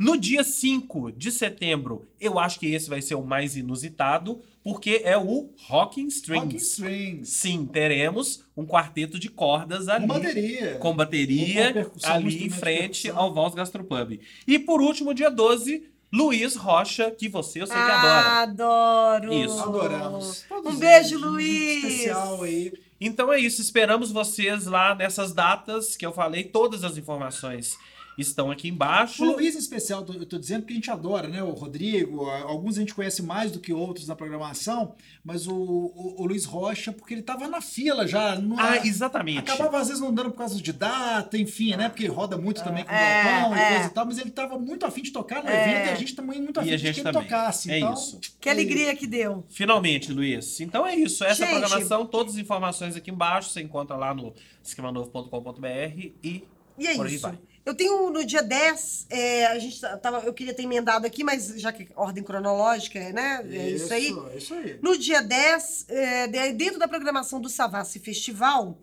No 0.00 0.16
dia 0.16 0.42
5 0.42 1.12
de 1.12 1.30
setembro, 1.30 2.08
eu 2.18 2.38
acho 2.38 2.58
que 2.58 2.72
esse 2.72 2.88
vai 2.88 3.02
ser 3.02 3.16
o 3.16 3.22
mais 3.22 3.54
inusitado, 3.54 4.40
porque 4.64 5.02
é 5.04 5.18
o 5.18 5.50
Rocking 5.66 6.06
Strings. 6.06 6.44
Rock 6.44 6.56
Strings. 6.56 7.28
Sim, 7.28 7.66
teremos 7.66 8.46
um 8.56 8.64
quarteto 8.64 9.18
de 9.18 9.28
cordas 9.28 9.88
ali. 9.88 10.06
Com 10.06 10.14
bateria. 10.14 10.74
Com 10.76 10.96
bateria 10.96 11.92
ali 12.04 12.46
em 12.46 12.48
frente 12.48 13.10
ao 13.10 13.34
Vals 13.34 13.54
Gastropub. 13.54 14.18
E 14.46 14.58
por 14.58 14.80
último, 14.80 15.12
dia 15.12 15.30
12, 15.30 15.86
Luiz 16.10 16.56
Rocha, 16.56 17.10
que 17.10 17.28
você 17.28 17.60
eu 17.60 17.66
sei 17.66 17.76
que 17.76 17.82
adora. 17.82 18.26
Adoro. 18.40 19.34
Isso. 19.34 19.60
Adoramos. 19.60 20.46
Todos 20.48 20.76
Um 20.76 20.78
beijo, 20.78 21.16
eles, 21.16 21.22
um 21.22 21.30
Luiz. 21.30 21.84
Especial 21.84 22.42
aí. 22.42 22.72
Então 22.98 23.30
é 23.30 23.38
isso, 23.38 23.60
esperamos 23.60 24.10
vocês 24.10 24.64
lá 24.64 24.94
nessas 24.94 25.34
datas 25.34 25.94
que 25.94 26.06
eu 26.06 26.12
falei, 26.12 26.44
todas 26.44 26.84
as 26.84 26.96
informações 26.96 27.76
estão 28.18 28.50
aqui 28.50 28.68
embaixo. 28.68 29.22
O 29.24 29.32
Luiz 29.32 29.54
em 29.54 29.58
especial, 29.58 30.04
eu 30.08 30.26
tô 30.26 30.38
dizendo 30.38 30.66
que 30.66 30.72
a 30.72 30.76
gente 30.76 30.90
adora, 30.90 31.28
né? 31.28 31.42
O 31.42 31.50
Rodrigo, 31.52 32.24
alguns 32.28 32.76
a 32.76 32.80
gente 32.80 32.94
conhece 32.94 33.22
mais 33.22 33.50
do 33.50 33.58
que 33.60 33.72
outros 33.72 34.06
na 34.06 34.14
programação, 34.14 34.94
mas 35.24 35.46
o, 35.46 35.54
o- 35.54 36.16
o 36.22 36.26
Luiz 36.26 36.44
Rocha, 36.44 36.92
porque 36.92 37.14
ele 37.14 37.22
tava 37.22 37.48
na 37.48 37.60
fila 37.60 38.06
já. 38.06 38.36
não- 38.38 38.58
Ah, 38.58 38.76
exatamente. 38.86 39.38
Acabava 39.50 39.78
às 39.80 39.88
vezes 39.88 40.02
não 40.02 40.12
dando 40.12 40.30
por 40.30 40.38
causa 40.38 40.60
de 40.60 40.72
data, 40.72 41.38
enfim, 41.38 41.74
né? 41.76 41.88
Porque 41.88 42.04
ele 42.04 42.12
roda 42.12 42.36
muito 42.36 42.62
também 42.62 42.84
com 42.84 42.90
o 42.92 42.94
É, 42.94 43.22
Galpão 43.24 43.56
e 43.56 43.60
é. 43.60 43.68
coisa 43.74 43.86
e 43.86 43.90
tal, 43.90 44.06
mas 44.06 44.18
ele 44.18 44.30
tava 44.30 44.58
muito 44.58 44.84
afim 44.86 45.02
de 45.02 45.10
tocar 45.12 45.42
no 45.42 45.48
É. 45.48 45.62
evento 45.62 45.86
e 45.86 45.90
a 45.90 45.94
gente 45.94 46.14
também 46.14 46.40
muito 46.40 46.58
E 46.58 46.60
afim 46.60 46.72
a 46.72 46.76
de 46.76 46.92
que 46.92 47.00
ele 47.00 47.12
tocasse. 47.12 47.70
É 47.70 47.78
então, 47.78 47.94
isso. 47.94 48.20
Que 48.40 48.48
alegria 48.48 48.94
que 48.96 49.06
deu. 49.06 49.44
Finalmente, 49.48 50.12
Luiz. 50.12 50.60
Então 50.60 50.86
é 50.86 50.94
isso. 50.94 51.24
Essa 51.24 51.44
é 51.44 51.48
a 51.48 51.50
Gente. 51.50 51.60
programação, 51.60 52.06
todas 52.06 52.34
as 52.34 52.38
informações 52.40 52.96
aqui 52.96 53.10
embaixo. 53.10 53.50
Você 53.50 53.60
encontra 53.62 53.96
lá 53.96 54.14
no 54.14 54.34
esquemanovo.com.br 54.62 56.12
e 56.22 56.44
E 56.78 56.86
é 56.86 56.94
por 56.96 57.06
aí 57.06 57.14
isso. 57.14 57.22
vai. 57.22 57.38
Eu 57.64 57.74
tenho 57.74 58.10
no 58.10 58.24
dia 58.24 58.42
10, 58.42 59.06
é, 59.10 59.46
a 59.46 59.58
gente 59.58 59.80
tava, 60.02 60.20
eu 60.20 60.32
queria 60.32 60.54
ter 60.54 60.62
emendado 60.62 61.06
aqui, 61.06 61.22
mas 61.22 61.48
já 61.60 61.70
que 61.72 61.82
é 61.84 61.86
ordem 61.94 62.24
cronológica, 62.24 62.98
né? 63.12 63.44
É 63.50 63.68
isso, 63.70 63.92
aí. 63.92 64.16
É 64.32 64.36
isso 64.36 64.54
aí. 64.54 64.78
No 64.82 64.96
dia 64.96 65.20
10, 65.20 65.86
é, 65.88 66.26
de- 66.26 66.52
dentro 66.54 66.78
da 66.78 66.88
programação 66.88 67.40
do 67.40 67.48
Savassi 67.50 67.98
Festival, 67.98 68.78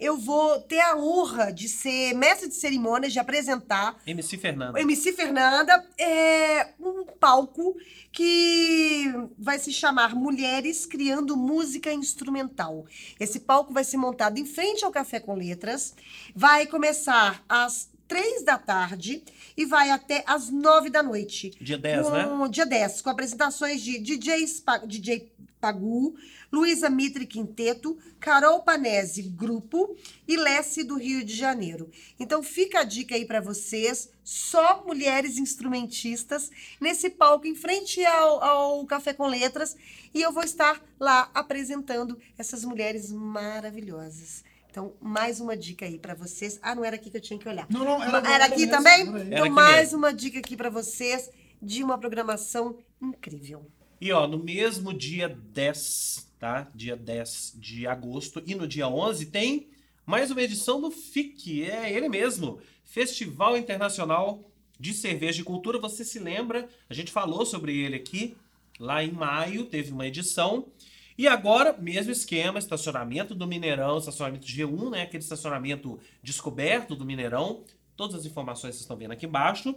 eu 0.00 0.16
vou 0.16 0.60
ter 0.62 0.80
a 0.80 0.96
honra 0.96 1.52
de 1.52 1.68
ser 1.68 2.14
mestre 2.14 2.48
de 2.48 2.54
cerimônias, 2.56 3.12
de 3.12 3.20
apresentar 3.20 3.96
MC 4.06 4.36
Fernanda. 4.38 4.80
MC 4.80 5.12
Fernanda 5.12 5.86
é 5.96 6.70
um 6.80 7.04
palco 7.20 7.76
que 8.10 9.04
vai 9.38 9.58
se 9.58 9.72
chamar 9.72 10.14
Mulheres 10.16 10.86
Criando 10.86 11.36
Música 11.36 11.92
Instrumental. 11.92 12.84
Esse 13.20 13.40
palco 13.40 13.72
vai 13.72 13.84
ser 13.84 13.96
montado 13.98 14.38
em 14.38 14.44
frente 14.46 14.84
ao 14.84 14.90
Café 14.90 15.20
com 15.20 15.34
Letras. 15.34 15.94
Vai 16.34 16.66
começar 16.66 17.44
às 17.48 17.91
três 18.08 18.44
da 18.44 18.58
tarde 18.58 19.22
e 19.56 19.64
vai 19.64 19.90
até 19.90 20.22
às 20.26 20.50
nove 20.50 20.90
da 20.90 21.02
noite. 21.02 21.50
Dia 21.60 21.78
10, 21.78 22.10
né? 22.10 22.24
com, 22.24 22.48
Dia 22.48 22.66
10, 22.66 23.02
com 23.02 23.10
apresentações 23.10 23.82
de 23.82 23.98
DJ, 23.98 24.46
Spa, 24.46 24.78
DJ 24.78 25.32
Pagu, 25.62 26.16
Luísa 26.50 26.90
Mitre 26.90 27.24
Quinteto, 27.24 27.96
Carol 28.18 28.64
Panese 28.64 29.22
Grupo 29.22 29.96
e 30.26 30.36
Lessie 30.36 30.82
do 30.82 30.96
Rio 30.96 31.24
de 31.24 31.34
Janeiro. 31.34 31.88
Então 32.18 32.42
fica 32.42 32.80
a 32.80 32.84
dica 32.84 33.14
aí 33.14 33.24
para 33.24 33.40
vocês, 33.40 34.10
só 34.24 34.84
mulheres 34.84 35.38
instrumentistas 35.38 36.50
nesse 36.80 37.08
palco 37.08 37.46
em 37.46 37.54
frente 37.54 38.04
ao, 38.04 38.42
ao 38.42 38.86
Café 38.86 39.14
com 39.14 39.28
Letras 39.28 39.76
e 40.12 40.20
eu 40.20 40.32
vou 40.32 40.42
estar 40.42 40.82
lá 40.98 41.30
apresentando 41.32 42.18
essas 42.36 42.64
mulheres 42.64 43.12
maravilhosas. 43.12 44.42
Então, 44.72 44.94
mais 45.02 45.38
uma 45.38 45.54
dica 45.54 45.84
aí 45.84 45.98
para 45.98 46.14
vocês. 46.14 46.58
Ah, 46.62 46.74
não 46.74 46.82
era 46.82 46.96
aqui 46.96 47.10
que 47.10 47.18
eu 47.18 47.20
tinha 47.20 47.38
que 47.38 47.46
olhar. 47.46 47.66
Não, 47.68 47.84
não, 47.84 48.02
era, 48.02 48.32
era 48.32 48.44
aqui 48.46 48.60
mesmo, 48.64 48.70
também? 48.70 49.00
era. 49.02 49.10
Então, 49.10 49.26
Era 49.30 49.40
aqui 49.44 49.50
mais 49.50 49.80
mesmo. 49.82 49.98
uma 49.98 50.14
dica 50.14 50.38
aqui 50.38 50.56
para 50.56 50.70
vocês 50.70 51.30
de 51.60 51.84
uma 51.84 51.98
programação 51.98 52.78
incrível. 52.98 53.70
E 54.00 54.10
ó, 54.12 54.26
no 54.26 54.42
mesmo 54.42 54.94
dia 54.94 55.28
10, 55.28 56.26
tá? 56.40 56.70
Dia 56.74 56.96
10 56.96 57.52
de 57.56 57.86
agosto 57.86 58.42
e 58.46 58.54
no 58.54 58.66
dia 58.66 58.88
11 58.88 59.26
tem 59.26 59.68
mais 60.06 60.30
uma 60.30 60.40
edição 60.40 60.80
do 60.80 60.90
FIC, 60.90 61.70
é 61.70 61.92
ele 61.92 62.08
mesmo, 62.08 62.58
Festival 62.82 63.58
Internacional 63.58 64.50
de 64.80 64.94
Cerveja 64.94 65.42
e 65.42 65.44
Cultura. 65.44 65.78
Você 65.80 66.02
se 66.02 66.18
lembra? 66.18 66.66
A 66.88 66.94
gente 66.94 67.12
falou 67.12 67.44
sobre 67.44 67.76
ele 67.76 67.96
aqui 67.96 68.34
lá 68.80 69.04
em 69.04 69.12
maio, 69.12 69.66
teve 69.66 69.92
uma 69.92 70.06
edição. 70.06 70.66
E 71.16 71.28
agora, 71.28 71.72
mesmo 71.78 72.10
esquema, 72.10 72.58
estacionamento 72.58 73.34
do 73.34 73.46
Mineirão, 73.46 73.98
estacionamento 73.98 74.46
G1, 74.46 74.90
né? 74.90 75.02
Aquele 75.02 75.22
estacionamento 75.22 75.98
descoberto 76.22 76.96
do 76.96 77.04
Mineirão. 77.04 77.64
Todas 77.96 78.16
as 78.16 78.26
informações 78.26 78.74
vocês 78.74 78.82
estão 78.82 78.96
vendo 78.96 79.12
aqui 79.12 79.26
embaixo. 79.26 79.74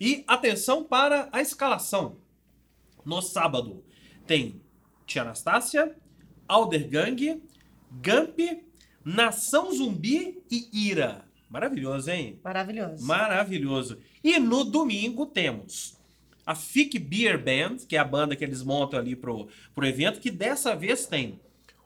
E 0.00 0.24
atenção 0.26 0.84
para 0.84 1.28
a 1.32 1.40
escalação. 1.40 2.18
No 3.04 3.20
sábado 3.22 3.84
tem 4.26 4.60
Tia 5.06 5.22
Anastácia, 5.22 5.96
Aldergang, 6.48 7.42
Gump, 7.90 8.38
Nação 9.04 9.72
Zumbi 9.72 10.42
e 10.50 10.68
Ira. 10.72 11.24
Maravilhoso, 11.48 12.10
hein? 12.10 12.40
Maravilhoso. 12.42 13.06
Maravilhoso. 13.06 13.98
E 14.22 14.38
no 14.38 14.64
domingo 14.64 15.26
temos 15.26 15.96
a 16.46 16.54
Fic 16.54 16.98
Beer 16.98 17.42
Band, 17.42 17.78
que 17.88 17.96
é 17.96 17.98
a 17.98 18.04
banda 18.04 18.36
que 18.36 18.44
eles 18.44 18.62
montam 18.62 18.98
ali 18.98 19.16
pro, 19.16 19.48
pro 19.74 19.84
evento, 19.86 20.20
que 20.20 20.30
dessa 20.30 20.74
vez 20.76 21.04
tem 21.06 21.40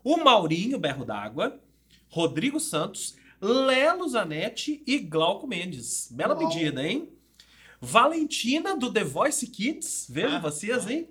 o 0.04 0.18
Maurinho 0.18 0.78
Berro 0.78 1.04
d'Água, 1.04 1.58
Rodrigo 2.08 2.60
Santos, 2.60 3.16
Lelo 3.40 4.06
Zanetti 4.06 4.82
e 4.86 4.98
Glauco 4.98 5.46
Mendes. 5.46 6.08
Bela 6.12 6.38
Uau. 6.38 6.48
pedida, 6.48 6.86
hein? 6.86 7.08
Valentina 7.80 8.76
do 8.76 8.92
The 8.92 9.02
Voice 9.04 9.46
Kids, 9.46 10.06
vejam 10.10 10.36
Ah, 10.36 10.40
vocês, 10.40 10.86
hein? 10.88 11.08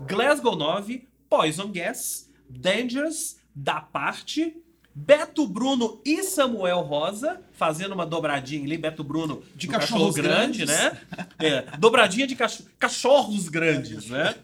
Glasgow 0.00 0.54
9, 0.54 1.08
Poison 1.30 1.72
Gas, 1.72 2.30
Dangerous, 2.48 3.38
Da 3.54 3.80
Parte, 3.80 4.54
Beto 4.94 5.46
Bruno 5.48 6.00
e 6.04 6.22
Samuel 6.22 6.80
Rosa, 6.82 7.40
fazendo 7.52 7.92
uma 7.92 8.06
dobradinha 8.06 8.64
ali, 8.64 8.78
Beto 8.78 9.02
Bruno 9.02 9.42
De 9.54 9.66
do 9.66 9.72
cachorros 9.72 10.14
grande, 10.14 10.64
grandes. 10.64 10.66
né? 10.66 11.00
É, 11.40 11.62
dobradinha 11.78 12.26
de 12.26 12.36
cacho- 12.36 12.64
cachorros 12.78 13.48
grandes, 13.48 14.08
né? 14.08 14.36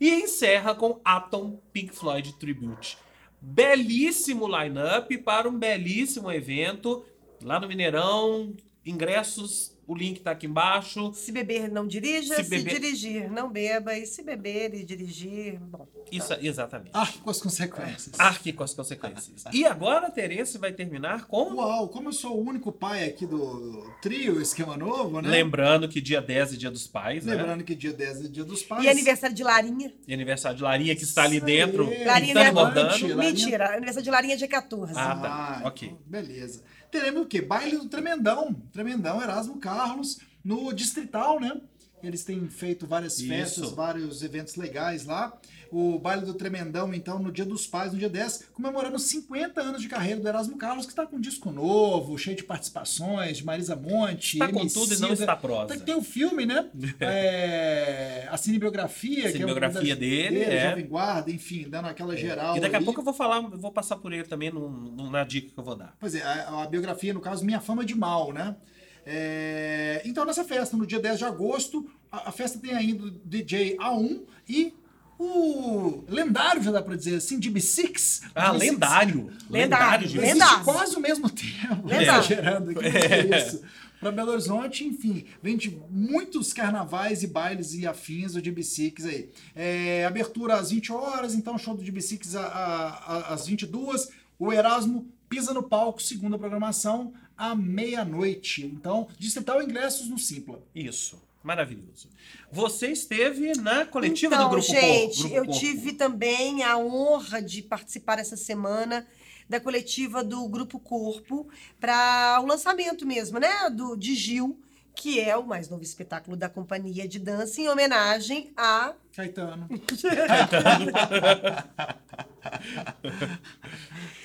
E 0.00 0.08
encerra 0.10 0.74
com 0.74 1.00
Atom 1.04 1.60
Pink 1.72 1.94
Floyd 1.94 2.32
Tribute. 2.34 2.96
Belíssimo 3.40 4.46
line-up 4.46 5.18
para 5.18 5.48
um 5.48 5.58
belíssimo 5.58 6.30
evento 6.30 7.04
lá 7.42 7.58
no 7.58 7.66
Mineirão. 7.66 8.54
Ingressos, 8.86 9.71
o 9.86 9.94
link 9.94 10.20
tá 10.20 10.30
aqui 10.30 10.46
embaixo. 10.46 11.12
Se 11.14 11.32
beber, 11.32 11.70
não 11.70 11.86
dirija. 11.86 12.34
Se 12.36 12.44
Se, 12.44 12.50
beber- 12.50 12.80
dirigir, 12.80 13.30
não 13.30 13.50
beba. 13.50 13.96
E 13.96 14.06
se 14.06 14.22
beber 14.22 14.74
e 14.74 14.84
dirigir, 14.84 15.58
bom. 15.60 15.86
Isso, 16.10 16.32
exatamente. 16.40 16.90
Ah, 16.92 17.08
com 17.22 17.30
as 17.30 17.40
consequências. 17.40 18.18
Arque 18.20 18.52
com 18.52 18.62
as 18.62 18.74
consequências. 18.74 19.44
E 19.52 19.64
agora 19.64 20.10
Terence 20.10 20.58
vai 20.58 20.72
terminar 20.72 21.26
com. 21.26 21.54
Uau, 21.54 21.88
como 21.88 22.08
eu 22.10 22.12
sou 22.12 22.36
o 22.38 22.46
único 22.46 22.70
pai 22.70 23.04
aqui 23.08 23.24
do 23.26 23.90
trio 24.02 24.40
Esquema 24.40 24.76
Novo, 24.76 25.20
né? 25.22 25.28
Lembrando 25.30 25.88
que 25.88 26.00
dia 26.00 26.20
10 26.20 26.52
é 26.52 26.56
dia 26.56 26.70
dos 26.70 26.86
pais, 26.86 27.24
né? 27.24 27.34
Lembrando 27.34 27.64
que 27.64 27.74
dia 27.74 27.92
10 27.92 28.26
é 28.26 28.28
dia 28.28 28.44
dos 28.44 28.62
pais. 28.62 28.84
E 28.84 28.88
aniversário 28.88 29.34
de 29.34 29.42
Larinha. 29.42 29.92
E 30.06 30.12
aniversário 30.12 30.56
de 30.58 30.62
Larinha 30.62 30.94
que 30.94 31.02
está 31.04 31.22
ali 31.24 31.36
Isso 31.38 31.46
dentro, 31.46 31.88
aí. 31.88 32.04
Larinha 32.04 32.34
e 32.34 32.38
é 32.38 32.52
bordando. 32.52 32.88
Larinha- 32.90 33.16
Mentira, 33.16 33.68
aniversário 33.74 34.04
de 34.04 34.10
Larinha 34.10 34.34
é 34.34 34.36
dia 34.36 34.48
14. 34.48 34.92
Ah, 34.96 35.16
tá. 35.16 35.54
então, 35.58 35.68
Ok. 35.68 35.96
Beleza. 36.06 36.62
Teremos 36.92 37.22
o 37.22 37.26
quê? 37.26 37.40
Baile 37.40 37.78
do 37.78 37.88
Tremendão. 37.88 38.52
Tremendão, 38.70 39.22
Erasmo 39.22 39.58
Carlos, 39.58 40.20
no 40.44 40.70
Distrital, 40.74 41.40
né? 41.40 41.58
Eles 42.02 42.24
têm 42.24 42.48
feito 42.48 42.86
várias 42.86 43.18
Isso. 43.18 43.28
festas, 43.28 43.70
vários 43.70 44.22
eventos 44.22 44.56
legais 44.56 45.04
lá. 45.04 45.32
O 45.70 45.98
Baile 45.98 46.26
do 46.26 46.34
Tremendão, 46.34 46.92
então, 46.92 47.18
no 47.18 47.32
Dia 47.32 47.46
dos 47.46 47.66
Pais, 47.66 47.92
no 47.94 47.98
dia 47.98 48.08
10, 48.10 48.48
comemorando 48.52 48.96
os 48.96 49.04
50 49.04 49.58
anos 49.62 49.80
de 49.80 49.88
carreira 49.88 50.20
do 50.20 50.28
Erasmo 50.28 50.58
Carlos, 50.58 50.84
que 50.84 50.92
está 50.92 51.06
com 51.06 51.16
um 51.16 51.20
disco 51.20 51.50
novo, 51.50 52.18
cheio 52.18 52.36
de 52.36 52.42
participações, 52.44 53.38
de 53.38 53.44
Marisa 53.46 53.74
Monte. 53.74 54.34
Está 54.34 54.48
com 54.48 54.66
tudo 54.66 54.92
e 54.92 54.98
não 54.98 55.12
está 55.14 55.34
prosa. 55.34 55.68
Tem, 55.68 55.78
tem 55.80 55.94
o 55.94 56.02
filme, 56.02 56.44
né? 56.44 56.68
É, 57.00 58.26
a 58.30 58.36
cinebiografia. 58.36 59.14
que 59.14 59.20
é 59.20 59.24
uma 59.24 59.32
Cinebiografia 59.32 59.94
das- 59.96 59.98
dele, 59.98 60.42
é. 60.42 60.68
Jovem 60.70 60.86
Guarda, 60.86 61.30
enfim, 61.30 61.66
dando 61.68 61.86
aquela 61.88 62.16
geral. 62.16 62.56
E 62.56 62.60
daqui 62.60 62.74
a 62.74 62.78
ali. 62.78 62.84
pouco 62.84 63.00
eu 63.00 63.04
vou 63.04 63.14
falar, 63.14 63.42
eu 63.42 63.58
vou 63.58 63.70
passar 63.72 63.96
por 63.96 64.12
ele 64.12 64.24
também 64.24 64.50
num- 64.50 64.68
num- 64.68 65.10
na 65.10 65.24
dica 65.24 65.50
que 65.52 65.58
eu 65.58 65.64
vou 65.64 65.74
dar. 65.76 65.94
Pois 65.98 66.14
é, 66.14 66.22
a, 66.22 66.62
a 66.62 66.66
biografia, 66.66 67.14
no 67.14 67.20
caso, 67.20 67.44
Minha 67.44 67.60
Fama 67.60 67.84
de 67.84 67.94
Mal, 67.94 68.32
né? 68.32 68.56
É, 69.04 70.02
então, 70.04 70.24
nessa 70.24 70.44
festa, 70.44 70.76
no 70.76 70.86
dia 70.86 70.98
10 71.00 71.18
de 71.18 71.24
agosto, 71.24 71.88
a, 72.10 72.28
a 72.28 72.32
festa 72.32 72.58
tem 72.58 72.72
ainda 72.74 73.04
o 73.04 73.10
DJ 73.10 73.76
A1 73.78 74.22
e 74.48 74.74
o 75.18 76.04
lendário, 76.08 76.62
já 76.62 76.70
dá 76.72 76.82
pra 76.82 76.96
dizer 76.96 77.16
assim, 77.16 77.38
GB6. 77.38 78.22
Ah, 78.34 78.52
GB6. 78.52 78.58
lendário. 78.58 79.30
Lendário, 79.50 80.08
de 80.08 80.16
Existe 80.18 80.32
lendário. 80.34 80.64
quase 80.64 80.96
o 80.96 81.00
mesmo 81.00 81.28
tempo. 81.30 81.86
Lendário. 81.86 82.02
Exagerando 82.24 82.70
aqui, 82.70 82.80
mas 82.82 82.94
é 82.94 83.38
isso. 83.38 83.62
Para 84.00 84.10
Belo 84.10 84.32
Horizonte, 84.32 84.84
enfim, 84.84 85.26
vem 85.40 85.56
de 85.56 85.78
muitos 85.88 86.52
carnavais 86.52 87.22
e 87.22 87.28
bailes 87.28 87.72
e 87.74 87.86
afins 87.86 88.32
do 88.32 88.42
GB6 88.42 89.06
aí. 89.06 89.30
É, 89.54 90.04
abertura 90.04 90.54
às 90.56 90.70
20 90.72 90.90
horas, 90.92 91.34
então 91.34 91.56
show 91.56 91.76
do 91.76 91.84
GB6 91.84 92.34
a- 92.34 92.40
a- 92.40 92.88
a- 93.16 93.34
às 93.34 93.46
22. 93.46 94.08
O 94.40 94.52
Erasmo 94.52 95.06
pisa 95.32 95.54
no 95.54 95.62
palco, 95.62 96.02
segunda 96.02 96.38
programação, 96.38 97.14
à 97.38 97.54
meia-noite. 97.54 98.66
Então, 98.66 99.08
distrital 99.18 99.62
ingressos 99.62 100.06
no 100.06 100.18
Simpla. 100.18 100.62
Isso. 100.74 101.18
Maravilhoso. 101.42 102.10
Você 102.52 102.88
esteve 102.88 103.52
na 103.54 103.86
coletiva 103.86 104.34
então, 104.34 104.44
do 104.44 104.50
Grupo 104.50 104.68
gente, 104.68 104.82
Corpo. 104.82 105.20
Grupo 105.20 105.34
eu 105.34 105.44
Corpo. 105.46 105.58
tive 105.58 105.92
também 105.94 106.62
a 106.62 106.76
honra 106.76 107.40
de 107.40 107.62
participar 107.62 108.18
essa 108.18 108.36
semana 108.36 109.06
da 109.48 109.58
coletiva 109.58 110.22
do 110.22 110.46
Grupo 110.48 110.78
Corpo 110.78 111.48
para 111.80 112.38
o 112.42 112.46
lançamento 112.46 113.06
mesmo, 113.06 113.38
né? 113.38 113.70
Do, 113.70 113.96
de 113.96 114.14
Gil, 114.14 114.60
que 114.94 115.18
é 115.20 115.36
o 115.36 115.44
mais 115.46 115.68
novo 115.68 115.82
espetáculo 115.82 116.36
da 116.36 116.48
companhia 116.48 117.08
de 117.08 117.18
dança, 117.18 117.60
em 117.60 117.68
homenagem 117.68 118.52
a. 118.56 118.92
Caetano. 119.14 119.68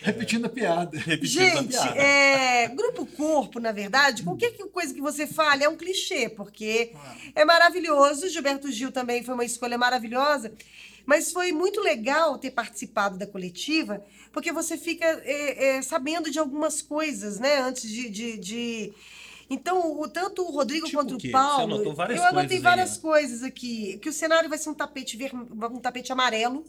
Repetindo 0.02 0.46
a 0.46 0.50
piada. 0.50 0.98
Repetindo 0.98 1.42
a 1.42 1.50
Gente, 1.62 1.68
piada. 1.70 1.98
é, 2.00 2.68
Grupo 2.70 3.06
Corpo, 3.06 3.60
na 3.60 3.72
verdade, 3.72 4.24
qualquer 4.24 4.52
que- 4.52 4.66
coisa 4.66 4.94
que 4.94 5.02
você 5.02 5.26
fale 5.28 5.64
é 5.64 5.70
um 5.70 5.76
clichê, 5.76 6.30
porque 6.30 6.94
é 7.36 7.44
maravilhoso. 7.46 8.30
Gilberto 8.30 8.72
Gil 8.72 8.92
também 8.92 9.24
foi 9.24 9.34
uma 9.34 9.46
escolha 9.46 9.78
maravilhosa. 9.78 10.52
Mas 11.06 11.32
foi 11.32 11.52
muito 11.54 11.80
legal 11.82 12.38
ter 12.38 12.52
participado 12.52 13.18
da 13.18 13.26
coletiva, 13.26 14.04
porque 14.34 14.52
você 14.52 14.78
fica 14.78 15.06
é, 15.24 15.78
é, 15.78 15.82
sabendo 15.82 16.30
de 16.30 16.38
algumas 16.38 16.82
coisas, 16.82 17.40
né? 17.40 17.60
Antes 17.60 17.90
de. 17.90 18.10
de- 18.10 18.38
de- 18.38 18.94
Então, 19.50 20.00
o, 20.00 20.08
tanto 20.08 20.42
o 20.44 20.51
Rodrigo 20.51 20.86
Tipo 20.88 20.98
quanto 20.98 21.13
o 21.13 21.18
o 21.18 21.32
Paulo. 21.32 21.58
Você 21.58 21.74
anotou 21.75 21.96
várias 21.96 22.20
eu 22.20 22.25
anotei 22.25 22.48
coisas 22.48 22.58
aí, 22.58 22.63
várias 22.63 22.96
né? 22.96 23.01
coisas 23.01 23.44
aqui. 23.44 23.98
Que 24.00 24.10
o 24.10 24.13
cenário 24.13 24.50
vai 24.50 24.58
ser 24.58 24.70
um 24.70 24.74
tapete 24.74 25.16
ver, 25.16 25.32
um 25.34 25.80
tapete 25.80 26.12
amarelo 26.12 26.66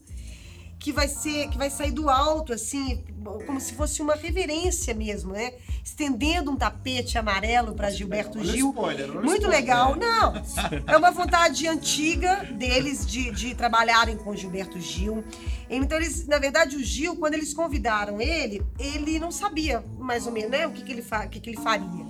que 0.78 0.92
vai 0.92 1.08
ser 1.08 1.48
que 1.48 1.58
vai 1.58 1.70
sair 1.70 1.90
do 1.90 2.08
alto 2.08 2.52
assim 2.52 3.02
como 3.46 3.60
se 3.60 3.74
fosse 3.74 4.00
uma 4.00 4.14
reverência 4.14 4.94
mesmo 4.94 5.32
né 5.32 5.52
estendendo 5.84 6.50
um 6.50 6.56
tapete 6.56 7.18
amarelo 7.18 7.74
para 7.74 7.90
Gilberto 7.90 8.38
Olha 8.38 8.52
Gil 8.52 8.70
spoiler, 8.70 9.10
olha 9.10 9.20
muito 9.20 9.42
spoiler. 9.42 9.60
legal 9.60 9.96
não 9.96 10.34
é 10.86 10.96
uma 10.96 11.10
vontade 11.10 11.66
antiga 11.66 12.44
deles 12.44 13.04
de, 13.04 13.30
de 13.32 13.54
trabalharem 13.54 14.16
com 14.16 14.34
Gilberto 14.36 14.80
Gil 14.80 15.24
então 15.68 15.98
eles 15.98 16.26
na 16.26 16.38
verdade 16.38 16.76
o 16.76 16.84
Gil 16.84 17.16
quando 17.16 17.34
eles 17.34 17.52
convidaram 17.52 18.20
ele 18.20 18.62
ele 18.78 19.18
não 19.18 19.32
sabia 19.32 19.82
mais 19.98 20.26
ou 20.26 20.32
menos 20.32 20.50
né 20.50 20.66
o 20.66 20.70
que, 20.70 20.84
que 20.84 20.92
ele 20.92 21.02
fa 21.02 21.26
o 21.26 21.28
que, 21.28 21.40
que 21.40 21.50
ele 21.50 21.60
faria 21.60 22.06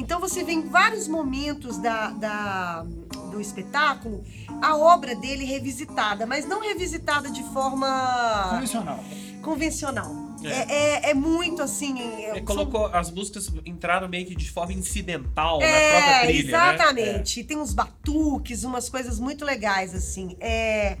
então 0.00 0.18
você 0.20 0.42
vê 0.42 0.52
em 0.52 0.68
vários 0.68 1.06
momentos 1.06 1.78
da, 1.78 2.10
da- 2.10 2.84
do 3.30 3.40
espetáculo 3.40 4.24
a 4.60 4.76
obra 4.76 5.14
dele 5.14 5.44
revisitada, 5.44 6.26
mas 6.26 6.46
não 6.46 6.60
revisitada 6.60 7.30
de 7.30 7.42
forma 7.52 8.48
Convencional. 8.50 9.04
convencional. 9.42 10.30
É, 10.42 11.06
é, 11.08 11.10
é 11.10 11.14
muito 11.14 11.60
assim. 11.62 11.94
São- 12.34 12.44
colocou, 12.44 12.86
as 12.86 13.10
músicas 13.10 13.50
entraram 13.66 14.08
meio 14.08 14.26
que 14.26 14.34
de 14.34 14.50
forma 14.50 14.72
incidental 14.72 15.58
na 15.60 15.66
É, 15.66 15.90
própria 15.90 16.20
trilha, 16.26 16.58
né? 16.58 16.74
exatamente. 16.74 17.44
Tem 17.44 17.58
uns 17.58 17.72
batuques, 17.74 18.64
umas 18.64 18.88
coisas 18.88 19.20
muito 19.20 19.44
legais, 19.44 19.94
assim. 19.94 20.36
É... 20.40 20.96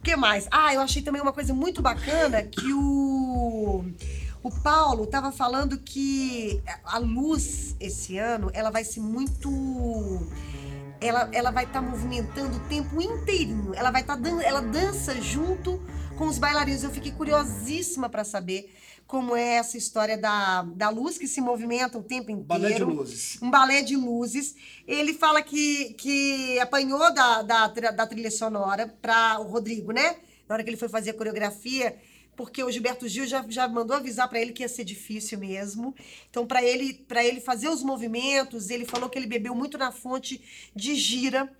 O 0.00 0.02
que 0.02 0.16
mais? 0.16 0.46
Ah, 0.50 0.72
eu 0.72 0.80
achei 0.80 1.02
também 1.02 1.20
uma 1.20 1.32
coisa 1.32 1.52
muito 1.52 1.82
bacana 1.82 2.42
que 2.42 2.72
o... 2.72 3.84
O 4.46 4.50
Paulo 4.62 5.08
tava 5.08 5.32
falando 5.32 5.76
que 5.76 6.62
a 6.84 6.98
luz 6.98 7.74
esse 7.80 8.16
ano, 8.16 8.48
ela 8.54 8.70
vai 8.70 8.84
ser 8.84 9.00
muito... 9.00 9.50
Ela, 11.00 11.28
ela 11.32 11.50
vai 11.50 11.64
estar 11.64 11.82
movimentando 11.82 12.56
o 12.56 12.60
tempo 12.68 13.02
inteirinho. 13.02 13.74
Ela 13.74 13.90
vai 13.90 14.02
estar 14.02 14.14
dando, 14.14 14.40
ela 14.40 14.60
dança 14.60 15.20
junto 15.20 15.82
com 16.16 16.28
os 16.28 16.38
bailarinos. 16.38 16.84
Eu 16.84 16.90
fiquei 16.90 17.10
curiosíssima 17.10 18.08
para 18.08 18.22
saber 18.22 18.72
como 19.04 19.34
é 19.34 19.56
essa 19.56 19.76
história 19.76 20.16
da, 20.16 20.62
da 20.62 20.90
luz 20.90 21.18
que 21.18 21.26
se 21.26 21.40
movimenta 21.40 21.98
o 21.98 22.02
tempo 22.04 22.30
inteiro 22.30 22.46
Balé 22.46 22.74
de 22.74 22.84
luzes. 22.84 23.38
um 23.42 23.50
balé 23.50 23.82
de 23.82 23.96
luzes. 23.96 24.54
Ele 24.86 25.12
fala 25.12 25.42
que, 25.42 25.92
que 25.94 26.56
apanhou 26.60 27.12
da, 27.12 27.42
da, 27.42 27.66
da 27.66 28.06
trilha 28.06 28.30
sonora 28.30 28.94
para 29.02 29.40
o 29.40 29.48
Rodrigo, 29.48 29.90
né? 29.90 30.18
Na 30.48 30.54
hora 30.54 30.62
que 30.62 30.70
ele 30.70 30.76
foi 30.76 30.88
fazer 30.88 31.10
a 31.10 31.14
coreografia, 31.14 31.96
porque 32.36 32.62
o 32.62 32.70
Gilberto 32.70 33.08
Gil 33.08 33.26
já, 33.26 33.44
já 33.48 33.66
mandou 33.66 33.96
avisar 33.96 34.28
para 34.28 34.40
ele 34.40 34.52
que 34.52 34.62
ia 34.62 34.68
ser 34.68 34.84
difícil 34.84 35.38
mesmo. 35.38 35.94
Então, 36.30 36.46
para 36.46 36.62
ele, 36.62 37.04
ele 37.24 37.40
fazer 37.40 37.68
os 37.68 37.82
movimentos, 37.82 38.70
ele 38.70 38.84
falou 38.84 39.08
que 39.08 39.18
ele 39.18 39.26
bebeu 39.26 39.54
muito 39.54 39.78
na 39.78 39.90
fonte 39.90 40.40
de 40.74 40.94
gira. 40.94 41.50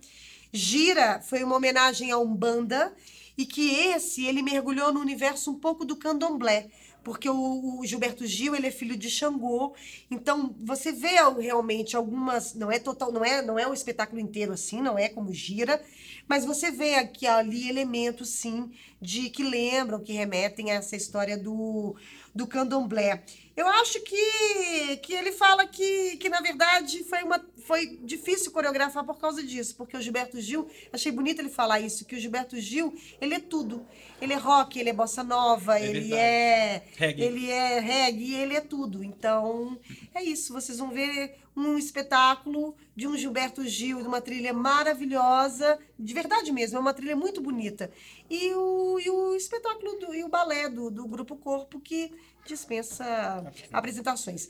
Gira 0.53 1.19
foi 1.21 1.43
uma 1.43 1.55
homenagem 1.55 2.11
à 2.11 2.17
Umbanda 2.17 2.93
e 3.37 3.45
que 3.45 3.69
esse 3.69 4.25
ele 4.25 4.41
mergulhou 4.41 4.93
no 4.93 4.99
universo 4.99 5.51
um 5.51 5.59
pouco 5.59 5.85
do 5.85 5.95
candomblé, 5.95 6.69
porque 7.03 7.29
o, 7.29 7.79
o 7.79 7.85
Gilberto 7.85 8.25
Gil 8.25 8.55
ele 8.55 8.67
é 8.67 8.71
filho 8.71 8.97
de 8.97 9.09
Xangô, 9.09 9.75
então 10.09 10.55
você 10.59 10.91
vê 10.91 11.17
al- 11.17 11.37
realmente 11.37 11.95
algumas, 11.95 12.55
não 12.55 12.71
é 12.71 12.79
total, 12.79 13.11
não 13.11 13.23
é, 13.23 13.41
não 13.41 13.59
é 13.59 13.67
um 13.67 13.73
espetáculo 13.73 14.19
inteiro 14.19 14.53
assim, 14.53 14.81
não 14.81 14.97
é 14.97 15.07
como 15.07 15.31
gira, 15.33 15.79
mas 16.27 16.45
você 16.45 16.71
vê 16.71 16.95
aqui 16.95 17.25
ali 17.27 17.69
elementos 17.69 18.29
sim 18.29 18.71
de 19.01 19.29
que 19.29 19.43
lembram, 19.43 20.03
que 20.03 20.13
remetem 20.13 20.71
a 20.71 20.75
essa 20.75 20.95
história 20.95 21.37
do 21.37 21.95
do 22.33 22.45
candomblé. 22.45 23.23
Eu 23.57 23.67
acho 23.67 23.99
que, 24.01 24.97
que 25.01 25.13
ele 25.13 25.31
fala 25.31 25.65
que, 25.65 26.15
que, 26.17 26.29
na 26.29 26.39
verdade, 26.41 27.03
foi, 27.03 27.23
uma, 27.23 27.43
foi 27.65 27.97
difícil 28.03 28.51
coreografar 28.51 29.03
por 29.03 29.17
causa 29.19 29.41
disso, 29.43 29.75
porque 29.75 29.97
o 29.97 30.01
Gilberto 30.01 30.39
Gil, 30.39 30.67
achei 30.93 31.11
bonito 31.11 31.39
ele 31.39 31.49
falar 31.49 31.79
isso, 31.79 32.05
que 32.05 32.15
o 32.15 32.19
Gilberto 32.19 32.55
Gil, 32.59 32.93
ele 33.19 33.33
é 33.33 33.39
tudo. 33.39 33.83
Ele 34.21 34.33
é 34.33 34.35
rock, 34.37 34.79
ele 34.79 34.89
é 34.91 34.93
bossa 34.93 35.23
nova, 35.23 35.79
É 35.79 35.85
ele 35.87 36.01
verdade. 36.01 36.13
é 36.13 36.83
Reggae. 36.95 37.21
ele 37.23 37.49
é 37.49 37.79
reggae, 37.79 38.33
ele 38.35 38.55
é 38.55 38.61
tudo. 38.61 39.03
Então, 39.03 39.79
é 40.13 40.21
isso, 40.23 40.53
vocês 40.53 40.77
vão 40.77 40.91
ver 40.91 41.35
um 41.55 41.75
espetáculo 41.79 42.75
de 42.95 43.07
um 43.07 43.17
Gilberto 43.17 43.65
Gil, 43.67 43.99
de 44.01 44.07
uma 44.07 44.21
trilha 44.21 44.53
maravilhosa, 44.53 45.79
de 45.97 46.13
verdade 46.13 46.51
mesmo, 46.51 46.77
é 46.77 46.79
uma 46.79 46.93
trilha 46.93 47.15
muito 47.15 47.41
bonita. 47.41 47.89
E 48.29 48.53
o, 48.53 48.99
e 48.99 49.09
o 49.09 49.35
espetáculo 49.35 49.97
do, 49.99 50.13
e 50.13 50.23
o 50.23 50.29
balé 50.29 50.69
do, 50.69 50.91
do 50.91 51.07
Grupo 51.07 51.35
Corpo, 51.35 51.79
que 51.79 52.11
dispensa 52.47 53.05
apresentações. 53.71 54.47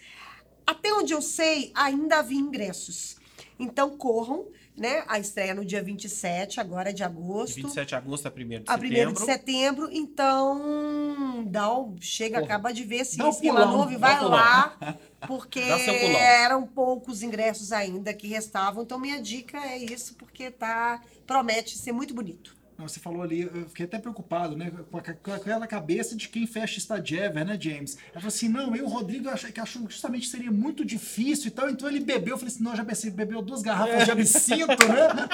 Até 0.66 0.94
onde 0.94 1.14
eu 1.14 1.22
sei, 1.22 1.72
ainda 1.74 2.18
havia 2.18 2.38
ingressos. 2.40 3.18
Então 3.60 3.98
corram, 3.98 4.48
né? 4.76 5.04
A 5.08 5.18
estreia 5.18 5.56
no 5.56 5.66
dia 5.66 5.82
27, 5.82 6.60
agora 6.60 6.94
de 6.94 7.04
agosto. 7.04 7.56
27 7.56 7.88
de 7.88 7.96
agosto 7.96 8.28
a 8.28 8.30
1 8.32 8.34
de 8.34 8.64
A 8.68 8.78
setembro. 8.78 9.10
1 9.10 9.14
de 9.14 9.20
setembro, 9.22 9.90
então 9.92 11.44
dá 11.48 11.74
um, 11.74 11.96
chega, 12.00 12.40
Porra. 12.40 12.46
acaba 12.46 12.72
de 12.72 12.84
ver 12.84 12.98
esquema 12.98 13.32
pulão, 13.34 13.78
novo 13.78 13.92
e 13.92 13.98
vai 13.98 14.24
lá, 14.24 14.78
porque 15.26 15.60
eram 15.60 16.68
poucos 16.68 17.24
ingressos 17.24 17.72
ainda 17.72 18.14
que 18.14 18.28
restavam. 18.28 18.84
Então 18.84 19.00
minha 19.00 19.22
dica 19.22 19.58
é 19.58 19.78
isso, 19.78 20.16
porque 20.16 20.52
tá 20.52 21.02
promete 21.26 21.78
ser 21.78 21.92
muito 21.92 22.14
bonito. 22.14 22.57
Você 22.80 23.00
falou 23.00 23.24
ali, 23.24 23.42
eu 23.42 23.68
fiquei 23.70 23.86
até 23.86 23.98
preocupado, 23.98 24.56
né? 24.56 24.72
Com, 24.92 24.98
a- 24.98 25.02
com 25.02 25.32
aquela 25.34 25.66
cabeça 25.66 26.16
de 26.16 26.30
quem 26.30 26.46
fecha 26.46 26.78
Stadiever, 26.80 27.44
né, 27.44 27.58
James? 27.60 27.98
Ela 28.12 28.22
falou 28.22 28.28
assim: 28.28 28.48
não, 28.50 28.76
eu, 28.76 28.86
o 28.86 28.88
Rodrigo, 28.90 29.30
achei 29.30 29.52
que 29.52 29.60
achou 29.60 29.86
que 29.86 29.92
justamente 29.94 30.28
seria 30.28 30.52
muito 30.52 30.86
difícil 30.86 31.48
e 31.48 31.52
tal. 31.52 31.70
Então 31.70 31.90
ele 31.90 32.00
bebeu. 32.00 32.36
Eu 32.36 32.38
falei 32.38 32.54
assim: 32.54 32.64
não, 32.64 32.76
já 32.76 32.84
be- 32.84 33.10
bebeu 33.12 33.42
duas 33.42 33.62
garrafas 33.64 34.06
de 34.06 34.12
absinto, 34.12 34.68
né? 34.88 35.28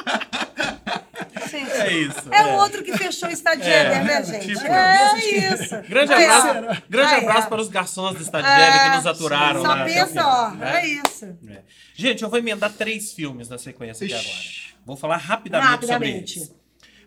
Gente, 1.50 1.72
É 1.72 1.94
isso. 1.94 2.30
é 2.34 2.46
o 2.46 2.54
outro 2.58 2.84
que 2.84 2.98
fechou 2.98 3.30
o 3.30 3.32
Stadium, 3.32 3.68
É, 3.68 4.04
né, 4.04 4.24
gente? 4.24 4.48
tipo 4.48 4.66
é 4.66 5.20
isso. 5.20 5.64
isso. 5.64 5.82
Grande 5.90 6.12
ó. 6.14 6.16
abraço, 6.16 6.82
grande 6.90 7.14
abraço 7.16 7.48
para 7.50 7.62
os 7.62 7.68
garçons 7.70 8.16
do 8.18 8.24
Stadieve 8.24 8.72
que 8.80 8.86
É, 8.88 8.96
nos 8.96 9.06
aturaram. 9.06 9.62
Só 9.62 9.68
lá 9.68 9.86
pensa, 9.86 10.26
ó, 10.26 10.50
né? 10.52 10.82
é 10.82 10.88
isso. 10.88 11.26
É. 11.48 11.62
Gente, 11.94 12.24
eu 12.24 12.30
vou 12.30 12.40
emendar 12.40 12.72
três 12.74 13.14
filmes 13.14 13.50
na 13.50 13.58
sequência 13.58 14.06
aqui 14.06 14.16
Ixi. 14.16 14.28
agora. 14.28 14.84
Vou 14.86 14.96
falar 14.98 15.18
rapidamente, 15.18 15.70
Rapidamente. 15.72 16.40
sobre 16.40 16.52
eles. 16.54 16.63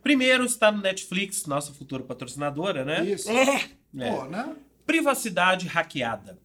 Primeiro 0.07 0.45
está 0.45 0.71
no 0.71 0.81
Netflix, 0.81 1.47
nossa 1.47 1.73
futura 1.73 2.01
patrocinadora, 2.01 2.85
né? 2.85 3.05
Isso. 3.05 3.29
É. 3.29 3.69
É. 3.99 4.12
Pô, 4.12 4.25
né? 4.27 4.55
Privacidade 4.87 5.66
Hackeada. 5.66 6.38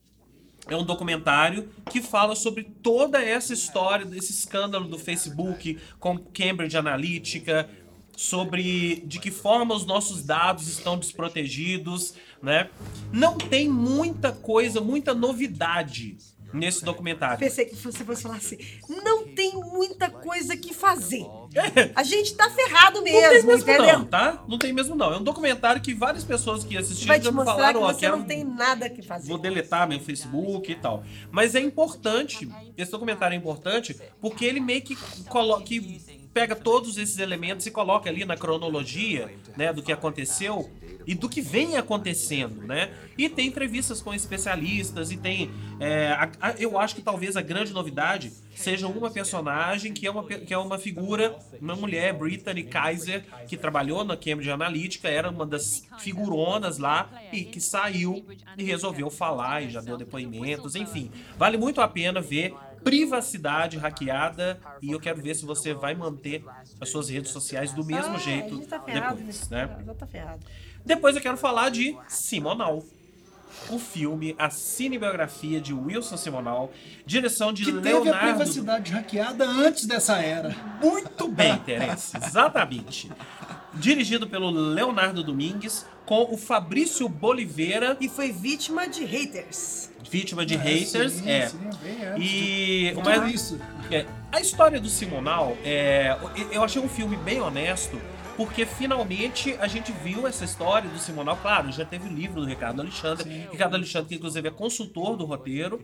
É 0.67 0.75
um 0.75 0.83
documentário 0.83 1.69
que 1.91 2.01
fala 2.01 2.35
sobre 2.35 2.63
toda 2.63 3.23
essa 3.23 3.53
história 3.53 4.03
desse 4.03 4.31
escândalo 4.31 4.87
do 4.87 4.97
Facebook 4.97 5.77
com 5.99 6.17
Cambridge 6.17 6.75
Analytica, 6.75 7.69
sobre 8.17 9.03
de 9.05 9.19
que 9.19 9.29
forma 9.29 9.75
os 9.75 9.85
nossos 9.85 10.23
dados 10.23 10.67
estão 10.67 10.97
desprotegidos, 10.97 12.15
né? 12.41 12.67
Não 13.13 13.37
tem 13.37 13.69
muita 13.69 14.31
coisa, 14.31 14.81
muita 14.81 15.13
novidade 15.13 16.17
nesse 16.53 16.83
documentário. 16.83 17.39
Pensei 17.39 17.65
que 17.65 17.75
você 17.75 18.03
fosse 18.03 18.21
falar 18.23 18.35
assim, 18.35 18.57
não 19.03 19.27
tem 19.27 19.53
muita 19.53 20.09
coisa 20.09 20.55
que 20.55 20.73
fazer. 20.73 21.25
A 21.95 22.03
gente 22.03 22.33
tá 22.35 22.49
ferrado 22.49 22.97
Não 22.97 23.03
tem 23.03 23.13
mesmo, 23.13 23.47
mesmo 23.47 23.69
entendeu? 23.69 23.99
não, 23.99 24.05
tá? 24.05 24.43
Não 24.47 24.57
tem 24.57 24.73
mesmo 24.73 24.95
não. 24.95 25.13
É 25.13 25.17
um 25.17 25.23
documentário 25.23 25.81
que 25.81 25.93
várias 25.93 26.23
pessoas 26.23 26.63
que 26.63 26.77
assistiram 26.77 27.15
já 27.21 27.31
me 27.31 27.37
que 27.37 27.45
falaram, 27.45 27.81
ó, 27.81 27.93
você 27.93 27.99
quero 28.01 28.17
não 28.17 28.25
tem 28.25 28.43
nada 28.43 28.89
que 28.89 29.01
fazer. 29.01 29.27
vou 29.27 29.37
deletar 29.37 29.87
meu 29.87 29.99
Facebook 29.99 30.71
e 30.71 30.75
tal. 30.75 31.03
Mas 31.29 31.55
é 31.55 31.59
importante, 31.59 32.49
esse 32.77 32.91
documentário 32.91 33.35
é 33.35 33.37
importante 33.37 33.99
porque 34.19 34.45
ele 34.45 34.59
meio 34.59 34.81
que 34.81 34.95
coloca, 35.25 35.63
que 35.63 36.01
pega 36.33 36.55
todos 36.55 36.97
esses 36.97 37.17
elementos 37.19 37.65
e 37.65 37.71
coloca 37.71 38.09
ali 38.09 38.23
na 38.25 38.37
cronologia, 38.37 39.29
né, 39.57 39.73
do 39.73 39.83
que 39.83 39.91
aconteceu 39.91 40.69
e 41.05 41.13
do 41.15 41.27
que 41.27 41.41
vem 41.41 41.75
acontecendo, 41.77 42.61
né? 42.61 42.91
E 43.17 43.27
tem 43.27 43.47
entrevistas 43.47 44.01
com 44.01 44.13
especialistas 44.13 45.11
e 45.11 45.17
tem, 45.17 45.49
é, 45.79 46.09
a- 46.11 46.31
a- 46.39 46.55
eu 46.59 46.77
acho 46.79 46.95
que 46.95 47.01
talvez 47.01 47.35
a 47.35 47.41
grande 47.41 47.73
novidade 47.73 48.31
seja 48.55 48.87
uma 48.87 49.09
personagem 49.09 49.93
que 49.93 50.05
é 50.05 50.11
uma, 50.11 50.23
que 50.23 50.53
é 50.53 50.57
uma 50.57 50.77
figura, 50.77 51.35
uma 51.59 51.75
mulher, 51.75 52.13
Brittany 52.13 52.63
Kaiser, 52.63 53.25
que 53.47 53.57
trabalhou 53.57 54.03
na 54.05 54.15
Cambridge 54.15 54.51
Analytica, 54.51 55.09
era 55.09 55.29
uma 55.31 55.45
das 55.45 55.83
figuronas 55.97 56.77
lá 56.77 57.09
e 57.33 57.43
que 57.43 57.59
saiu 57.59 58.23
e 58.57 58.63
resolveu 58.63 59.09
falar 59.09 59.63
e 59.63 59.69
já 59.71 59.81
deu 59.81 59.97
depoimentos, 59.97 60.75
enfim. 60.75 61.11
Vale 61.37 61.57
muito 61.57 61.81
a 61.81 61.87
pena 61.87 62.21
ver 62.21 62.53
privacidade 62.83 63.77
hackeada 63.77 64.59
e 64.81 64.91
eu 64.91 64.99
quero 64.99 65.21
ver 65.21 65.35
se 65.35 65.45
você 65.45 65.73
vai 65.73 65.93
manter 65.95 66.43
as 66.79 66.89
suas 66.89 67.09
redes 67.09 67.31
sociais 67.31 67.71
do 67.73 67.83
mesmo 67.85 68.15
Ah, 68.15 68.19
jeito 68.19 68.53
a 68.53 68.57
gente 68.57 68.67
tá 68.67 68.79
ferrado, 68.79 69.15
depois, 69.17 69.49
né? 69.49 69.67
Tá 69.97 70.07
ferrado. 70.07 70.39
Depois 70.85 71.15
eu 71.15 71.21
quero 71.21 71.37
falar 71.37 71.69
de 71.69 71.97
Simonal. 72.07 72.83
O 73.69 73.77
filme, 73.77 74.33
a 74.39 74.49
cinebiografia 74.49 75.59
de 75.61 75.73
Wilson 75.73 76.15
Simonal, 76.17 76.71
direção 77.05 77.51
de 77.53 77.65
Que 77.65 77.73
teve 77.73 77.89
a 77.89 77.99
Leonardo. 77.99 78.27
privacidade 78.37 78.91
hackeada 78.91 79.45
antes 79.45 79.85
dessa 79.85 80.17
era. 80.19 80.49
Muito 80.81 81.27
bem, 81.27 81.57
Terence, 81.59 82.15
exatamente. 82.17 83.11
Dirigido 83.73 84.27
pelo 84.27 84.49
Leonardo 84.49 85.23
Domingues, 85.23 85.85
com 86.05 86.27
o 86.33 86.37
Fabrício 86.37 87.07
Boliveira, 87.07 87.95
E 88.01 88.09
foi 88.09 88.31
vítima 88.31 88.87
de 88.87 89.05
haters. 89.05 89.89
vítima 90.09 90.45
de 90.45 90.55
É, 90.55 90.57
haters. 90.57 91.13
sim, 91.13 91.29
é. 91.29 91.47
sim, 91.47 91.57
bem 91.81 92.05
antes 92.05 92.29
E 92.31 92.93
o 92.97 93.03
mais- 93.03 93.33
isso. 93.33 93.59
É, 93.89 94.05
a 94.31 94.41
história 94.41 94.79
do 94.79 94.89
Simonal, 94.89 95.55
é, 95.63 96.17
eu 96.51 96.63
achei 96.63 96.81
um 96.81 96.89
filme 96.89 97.15
bem 97.17 97.39
honesto, 97.39 97.99
porque 98.35 98.65
finalmente 98.65 99.55
a 99.59 99.67
gente 99.67 99.91
viu 100.03 100.27
essa 100.27 100.43
história 100.43 100.89
do 100.89 100.97
Simonal. 100.99 101.37
Claro, 101.37 101.71
já 101.71 101.85
teve 101.85 102.09
o 102.09 102.11
livro 102.13 102.41
do 102.41 102.47
Ricardo 102.47 102.81
Alexandre. 102.81 103.47
Ricardo 103.51 103.75
Alexandre, 103.75 104.09
que 104.09 104.15
inclusive 104.15 104.47
é 104.47 104.51
consultor 104.51 105.15
do 105.15 105.25
roteiro. 105.25 105.81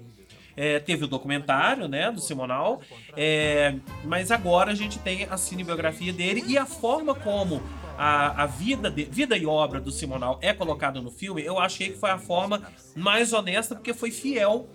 É, 0.58 0.80
teve 0.80 1.06
o 1.06 1.08
documentário, 1.08 1.88
né, 1.88 2.12
do 2.12 2.20
Simonal. 2.20 2.82
É, 3.16 3.76
mas 4.04 4.32
agora 4.32 4.72
a 4.72 4.76
gente 4.76 4.98
tem 5.00 5.24
a 5.30 5.38
cinebiografia 5.38 6.12
dele 6.12 6.44
e 6.48 6.58
a 6.58 6.66
forma 6.66 7.14
como 7.14 7.62
a, 7.96 8.44
a 8.44 8.46
vida, 8.48 8.90
de- 8.90 9.06
vida 9.06 9.38
e 9.38 9.46
obra 9.46 9.80
do 9.80 9.92
Simonal 9.92 10.40
é 10.42 10.54
colocada 10.54 11.00
no 11.00 11.12
filme, 11.12 11.44
eu 11.44 11.60
achei 11.60 11.92
que 11.92 11.98
foi 12.00 12.10
a 12.10 12.18
forma 12.18 12.62
mais 12.96 13.34
honesta, 13.34 13.76
porque 13.76 13.94
foi 13.94 14.10
fiel 14.12 14.68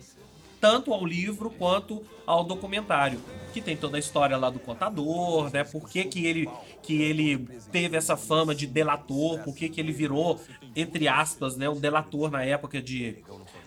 tanto 0.61 0.95
ao 0.95 1.05
livro 1.05 1.51
quanto 1.51 2.03
ao 2.25 2.45
documentário. 2.45 3.19
que 3.53 3.61
tem 3.61 3.77
toda 3.77 3.97
a 3.97 4.01
história 4.01 4.37
lá 4.37 4.49
do 4.49 4.59
contador, 4.61 5.51
né? 5.53 5.63
Por 5.65 5.87
que, 5.91 6.05
que 6.05 6.25
ele 6.25 6.49
que 6.83 7.03
ele 7.03 7.39
teve 7.71 7.97
essa 7.97 8.17
fama 8.17 8.55
de 8.55 8.67
delator, 8.67 9.41
por 9.41 9.55
que, 9.55 9.69
que 9.69 9.79
ele 9.81 9.93
virou, 9.93 10.41
entre 10.75 11.07
aspas, 11.07 11.57
né, 11.57 11.69
um 11.69 11.79
delator 11.79 12.31
na 12.31 12.43
época 12.45 12.81
de 12.81 13.17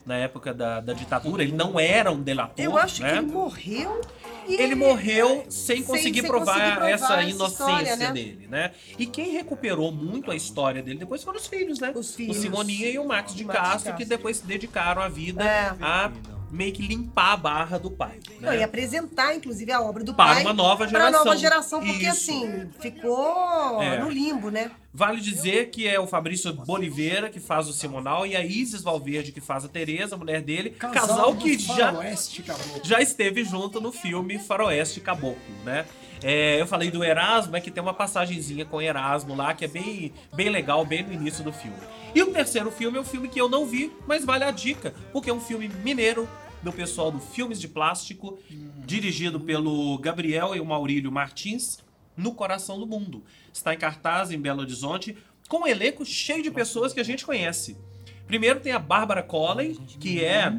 na 0.05 0.15
época 0.17 0.53
da, 0.53 0.79
da 0.79 0.93
ditadura. 0.93 1.41
Ele 1.43 1.51
não 1.53 1.79
era 1.79 2.11
um 2.11 2.21
delator. 2.21 2.63
Eu 2.63 2.77
acho 2.77 3.01
né? 3.01 3.11
que 3.13 3.17
ele 3.17 3.25
morreu. 3.27 4.01
e 4.47 4.53
Ele 4.55 4.75
morreu 4.75 5.45
sem 5.49 5.77
Sem- 5.77 5.83
conseguir 5.83 6.21
sem 6.21 6.29
provar, 6.29 6.53
conseguir 6.53 6.71
provar 6.75 6.89
essa 6.91 7.05
essa 7.15 7.23
inocência 7.23 7.63
história, 7.63 7.95
né? 7.95 8.11
dele, 8.11 8.47
né? 8.49 8.71
E 8.99 9.05
quem 9.07 9.31
recuperou 9.31 9.91
muito 9.91 10.29
a 10.29 10.35
história 10.35 10.83
dele 10.83 10.99
depois 10.99 11.23
foram 11.23 11.37
os 11.39 11.47
filhos, 11.47 11.79
né? 11.79 11.91
Os 11.95 12.13
filhos. 12.13 12.37
O 12.37 12.41
Simoninha 12.41 12.89
e 12.89 12.99
o 12.99 13.05
Max 13.07 13.33
de 13.33 13.43
O 13.43 13.47
Max 13.47 13.59
de 13.59 13.65
Castro, 13.65 13.83
que 13.93 13.99
Castro. 13.99 14.09
depois 14.17 14.37
se 14.37 14.45
dedicaram 14.45 15.01
a 15.01 15.07
vida 15.09 15.43
É. 15.43 15.73
a 15.81 16.11
meio 16.51 16.73
que 16.73 16.81
limpar 16.85 17.33
a 17.33 17.37
barra 17.37 17.77
do 17.77 17.89
pai. 17.91 18.19
Não, 18.39 18.49
né? 18.51 18.59
e 18.59 18.63
apresentar, 18.63 19.35
inclusive, 19.35 19.71
a 19.71 19.81
obra 19.81 20.03
do 20.03 20.13
Para 20.13 20.35
pai. 20.35 20.43
uma 20.43 20.53
nova 20.53 20.87
Para 20.87 20.99
a 20.99 21.07
geração. 21.07 21.25
nova 21.25 21.37
geração, 21.37 21.79
porque 21.81 22.07
Isso. 22.07 22.31
assim, 22.31 22.69
ficou 22.79 23.81
É. 23.81 23.99
no 23.99 24.09
limbo, 24.09 24.49
né? 24.49 24.71
Vale 24.93 25.19
dizer 25.19 25.71
que 25.71 25.85
é 25.87 25.99
o 25.99 26.07
Fabrício 26.07 26.53
Boliveira 26.53 27.29
que 27.29 27.39
faz 27.39 27.67
o 27.67 27.73
Simonal 27.73 28.25
e 28.25 28.33
a 28.35 28.45
Isis 28.45 28.81
Valverde 28.81 29.33
que 29.33 29.41
faz 29.41 29.65
a 29.65 29.67
Tereza, 29.67 30.15
a 30.15 30.17
mulher 30.17 30.41
dele. 30.41 30.69
Casal, 30.69 31.33
do 31.33 31.41
que 31.43 31.57
já 31.59 31.91
Faroeste, 31.91 32.43
já 32.81 33.01
esteve 33.01 33.43
junto 33.43 33.81
no 33.81 33.91
filme 33.91 34.39
Faroeste 34.39 35.01
Caboclo, 35.01 35.37
né? 35.65 35.85
É, 36.27 36.59
eu 36.59 36.65
falei 36.65 36.89
do 36.89 37.03
Erasmo, 37.03 37.55
é 37.55 37.61
que 37.61 37.69
tem 37.69 37.83
uma 37.83 37.93
passagenzinha 37.93 38.65
com 38.65 38.81
Erasmo 38.81 39.35
lá, 39.35 39.53
que 39.53 39.63
é 39.63 39.67
bem, 39.67 40.11
bem 40.33 40.49
legal, 40.49 40.83
bem 40.83 41.03
no 41.03 41.13
início 41.13 41.43
do 41.43 41.53
filme. 41.53 41.77
E 42.15 42.23
o 42.23 42.33
terceiro 42.33 42.71
filme 42.71 42.97
é 42.97 43.01
um 43.01 43.05
filme 43.05 43.27
que 43.27 43.39
eu 43.39 43.47
não 43.47 43.67
vi, 43.67 43.91
mas 44.07 44.25
vale 44.25 44.43
a 44.43 44.49
dica, 44.49 44.95
porque 45.13 45.29
é 45.29 45.33
um 45.33 45.39
filme 45.39 45.69
mineiro, 45.83 46.27
do 46.63 46.73
pessoal 46.73 47.11
do 47.11 47.19
Filmes 47.19 47.61
de 47.61 47.67
Plástico, 47.67 48.39
dirigido 48.87 49.39
pelo 49.39 49.99
Gabriel 49.99 50.55
e 50.55 50.59
o 50.59 50.65
Maurílio 50.65 51.11
Martins, 51.11 51.77
No 52.17 52.33
Coração 52.33 52.79
do 52.79 52.87
Mundo. 52.87 53.23
Está 53.53 53.75
em 53.75 53.77
cartaz 53.77 54.31
em 54.31 54.39
Belo 54.39 54.61
Horizonte, 54.61 55.15
com 55.47 55.59
um 55.59 55.67
elenco 55.67 56.03
cheio 56.03 56.41
de 56.41 56.49
pessoas 56.49 56.91
que 56.91 56.99
a 56.99 57.03
gente 57.03 57.23
conhece. 57.23 57.77
Primeiro 58.25 58.59
tem 58.61 58.71
a 58.71 58.79
Bárbara 58.79 59.21
Colley, 59.21 59.77
que 59.99 60.25
é 60.25 60.51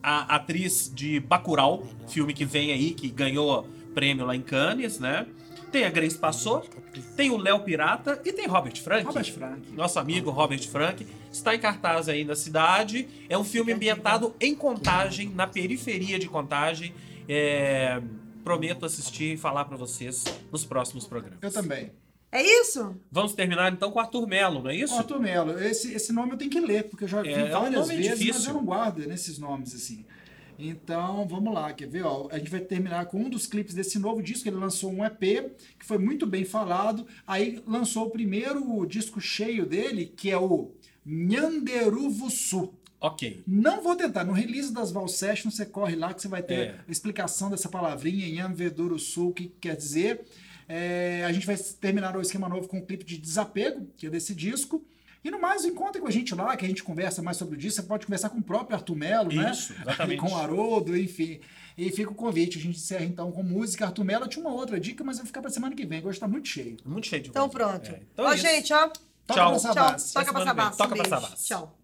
a 0.00 0.36
atriz 0.36 0.92
de 0.94 1.18
Bacurau, 1.18 1.84
filme 2.06 2.32
que 2.32 2.44
vem 2.44 2.70
aí, 2.70 2.94
que 2.94 3.08
ganhou 3.08 3.66
prêmio 3.98 4.24
lá 4.24 4.36
em 4.36 4.40
Cannes, 4.42 5.00
né? 5.00 5.26
Tem 5.72 5.84
a 5.84 5.90
Grace 5.90 6.16
Passou, 6.16 6.64
tem 7.16 7.30
o 7.30 7.36
Léo 7.36 7.60
Pirata 7.60 8.22
e 8.24 8.32
tem 8.32 8.46
Robert 8.46 8.80
Frank. 8.80 9.04
Robert 9.04 9.32
Frank. 9.32 9.72
Nosso 9.72 9.98
amigo 9.98 10.30
Robert 10.30 10.66
Frank. 10.68 11.04
Está 11.32 11.52
em 11.54 11.58
cartaz 11.58 12.08
aí 12.08 12.24
na 12.24 12.36
cidade. 12.36 13.08
É 13.28 13.36
um 13.36 13.42
filme 13.44 13.72
ambientado 13.72 14.34
em 14.40 14.54
Contagem, 14.54 15.30
na 15.34 15.46
periferia 15.48 16.18
de 16.18 16.28
Contagem. 16.28 16.94
É, 17.28 18.00
Prometo 18.44 18.86
assistir 18.86 19.34
e 19.34 19.36
falar 19.36 19.64
pra 19.66 19.76
vocês 19.76 20.24
nos 20.50 20.64
próximos 20.64 21.06
programas. 21.06 21.38
Eu 21.42 21.52
também. 21.52 21.90
É 22.30 22.40
isso? 22.42 22.94
Vamos 23.10 23.34
terminar 23.34 23.70
então 23.72 23.90
com 23.90 23.98
Arthur 23.98 24.26
Melo, 24.26 24.62
não 24.62 24.70
é 24.70 24.76
isso? 24.76 24.94
Arthur 24.94 25.18
Melo, 25.20 25.58
esse, 25.58 25.92
esse 25.92 26.12
nome 26.12 26.32
eu 26.32 26.36
tenho 26.38 26.50
que 26.50 26.60
ler, 26.60 26.84
porque 26.84 27.04
eu 27.04 27.08
já 27.08 27.20
vi 27.20 27.28
É, 27.30 27.40
é 27.40 27.44
um 27.44 27.60
várias 27.60 27.80
nome 27.88 27.96
vezes, 27.96 28.10
mas 28.10 28.18
difícil. 28.20 28.50
eu 28.50 28.54
não 28.54 28.64
guardo 28.64 28.98
nesses 29.06 29.38
nomes, 29.38 29.74
assim. 29.74 30.04
Então, 30.58 31.26
vamos 31.28 31.54
lá, 31.54 31.72
quer 31.72 31.86
ver? 31.88 32.04
Ó, 32.04 32.28
a 32.32 32.38
gente 32.38 32.50
vai 32.50 32.60
terminar 32.60 33.06
com 33.06 33.18
um 33.20 33.30
dos 33.30 33.46
clipes 33.46 33.74
desse 33.74 33.98
novo 33.98 34.20
disco. 34.22 34.48
Ele 34.48 34.56
lançou 34.56 34.92
um 34.92 35.04
EP, 35.04 35.20
que 35.78 35.84
foi 35.86 35.98
muito 35.98 36.26
bem 36.26 36.44
falado. 36.44 37.06
Aí 37.26 37.62
lançou 37.66 38.06
o 38.06 38.10
primeiro 38.10 38.84
disco 38.86 39.20
cheio 39.20 39.64
dele, 39.64 40.06
que 40.06 40.30
é 40.30 40.36
o 40.38 40.72
Nhanderuvuçu. 41.06 42.74
Ok. 43.00 43.42
Não 43.46 43.80
vou 43.82 43.94
tentar, 43.94 44.24
no 44.24 44.32
release 44.32 44.72
das 44.72 44.90
Val 44.90 45.06
Sessions 45.06 45.54
você 45.54 45.64
corre 45.64 45.94
lá 45.94 46.12
que 46.12 46.20
você 46.20 46.26
vai 46.28 46.42
ter 46.42 46.54
É. 46.58 46.80
a 46.86 46.90
explicação 46.90 47.48
dessa 47.48 47.68
palavrinha 47.68 48.26
Sul, 48.98 49.28
o 49.30 49.32
que 49.32 49.52
quer 49.60 49.76
dizer. 49.76 50.20
É, 50.68 51.24
a 51.24 51.32
gente 51.32 51.46
vai 51.46 51.56
terminar 51.56 52.16
o 52.16 52.20
esquema 52.20 52.48
novo 52.48 52.66
com 52.68 52.78
o 52.78 52.84
clipe 52.84 53.04
de 53.04 53.16
Desapego, 53.16 53.86
que 53.96 54.08
é 54.08 54.10
desse 54.10 54.34
disco. 54.34 54.84
E 55.28 55.30
no 55.30 55.38
mais, 55.38 55.62
encontre 55.66 56.00
com 56.00 56.06
a 56.08 56.10
gente 56.10 56.34
lá, 56.34 56.56
que 56.56 56.64
a 56.64 56.68
gente 56.68 56.82
conversa 56.82 57.20
mais 57.22 57.36
sobre 57.36 57.54
o 57.54 57.58
disco. 57.58 57.82
Você 57.82 57.86
pode 57.86 58.06
conversar 58.06 58.30
com 58.30 58.38
o 58.38 58.42
próprio 58.42 58.74
Arthur 58.76 58.96
Melo, 58.96 59.30
né? 59.30 59.50
Isso, 59.52 59.74
exatamente. 59.78 60.20
com 60.22 60.28
o 60.32 60.34
Haroldo, 60.36 60.96
enfim. 60.96 61.38
E 61.76 61.90
fica 61.90 62.10
o 62.10 62.14
convite. 62.14 62.56
A 62.56 62.60
gente 62.62 62.78
encerra 62.78 63.04
então 63.04 63.30
com 63.30 63.42
música. 63.42 63.84
Arthur 63.84 64.04
Melo 64.04 64.26
tinha 64.26 64.42
uma 64.42 64.54
outra 64.54 64.80
dica, 64.80 65.04
mas 65.04 65.18
vai 65.18 65.26
ficar 65.26 65.42
pra 65.42 65.50
semana 65.50 65.76
que 65.76 65.84
vem, 65.84 66.00
que 66.00 66.06
hoje 66.08 66.18
tá 66.18 66.26
muito 66.26 66.48
cheio. 66.48 66.78
Muito 66.82 67.06
cheio 67.06 67.22
de 67.22 67.28
Então 67.28 67.46
coisa. 67.46 67.68
pronto. 67.68 67.90
É, 67.94 68.00
então 68.10 68.24
ó, 68.24 68.32
é 68.32 68.34
isso. 68.36 68.42
gente, 68.46 68.72
ó. 68.72 68.88
Toca 68.88 69.34
Tchau. 69.34 69.50
pra 69.50 69.60
Tchau. 69.60 69.74
Toca 69.74 70.32
pra. 70.32 70.44
Sabassi. 70.46 70.78
Toca 70.78 70.96
pra. 70.96 71.08
Sabassi. 71.08 71.46
Tchau. 71.46 71.78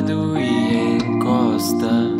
Lado 0.00 0.38
e 0.38 0.96
encosta. 0.96 2.19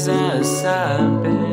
E 0.00 0.12
mais 0.12 0.12
ninguém 0.12 0.30
precisa 0.38 0.62
saber. 0.62 1.49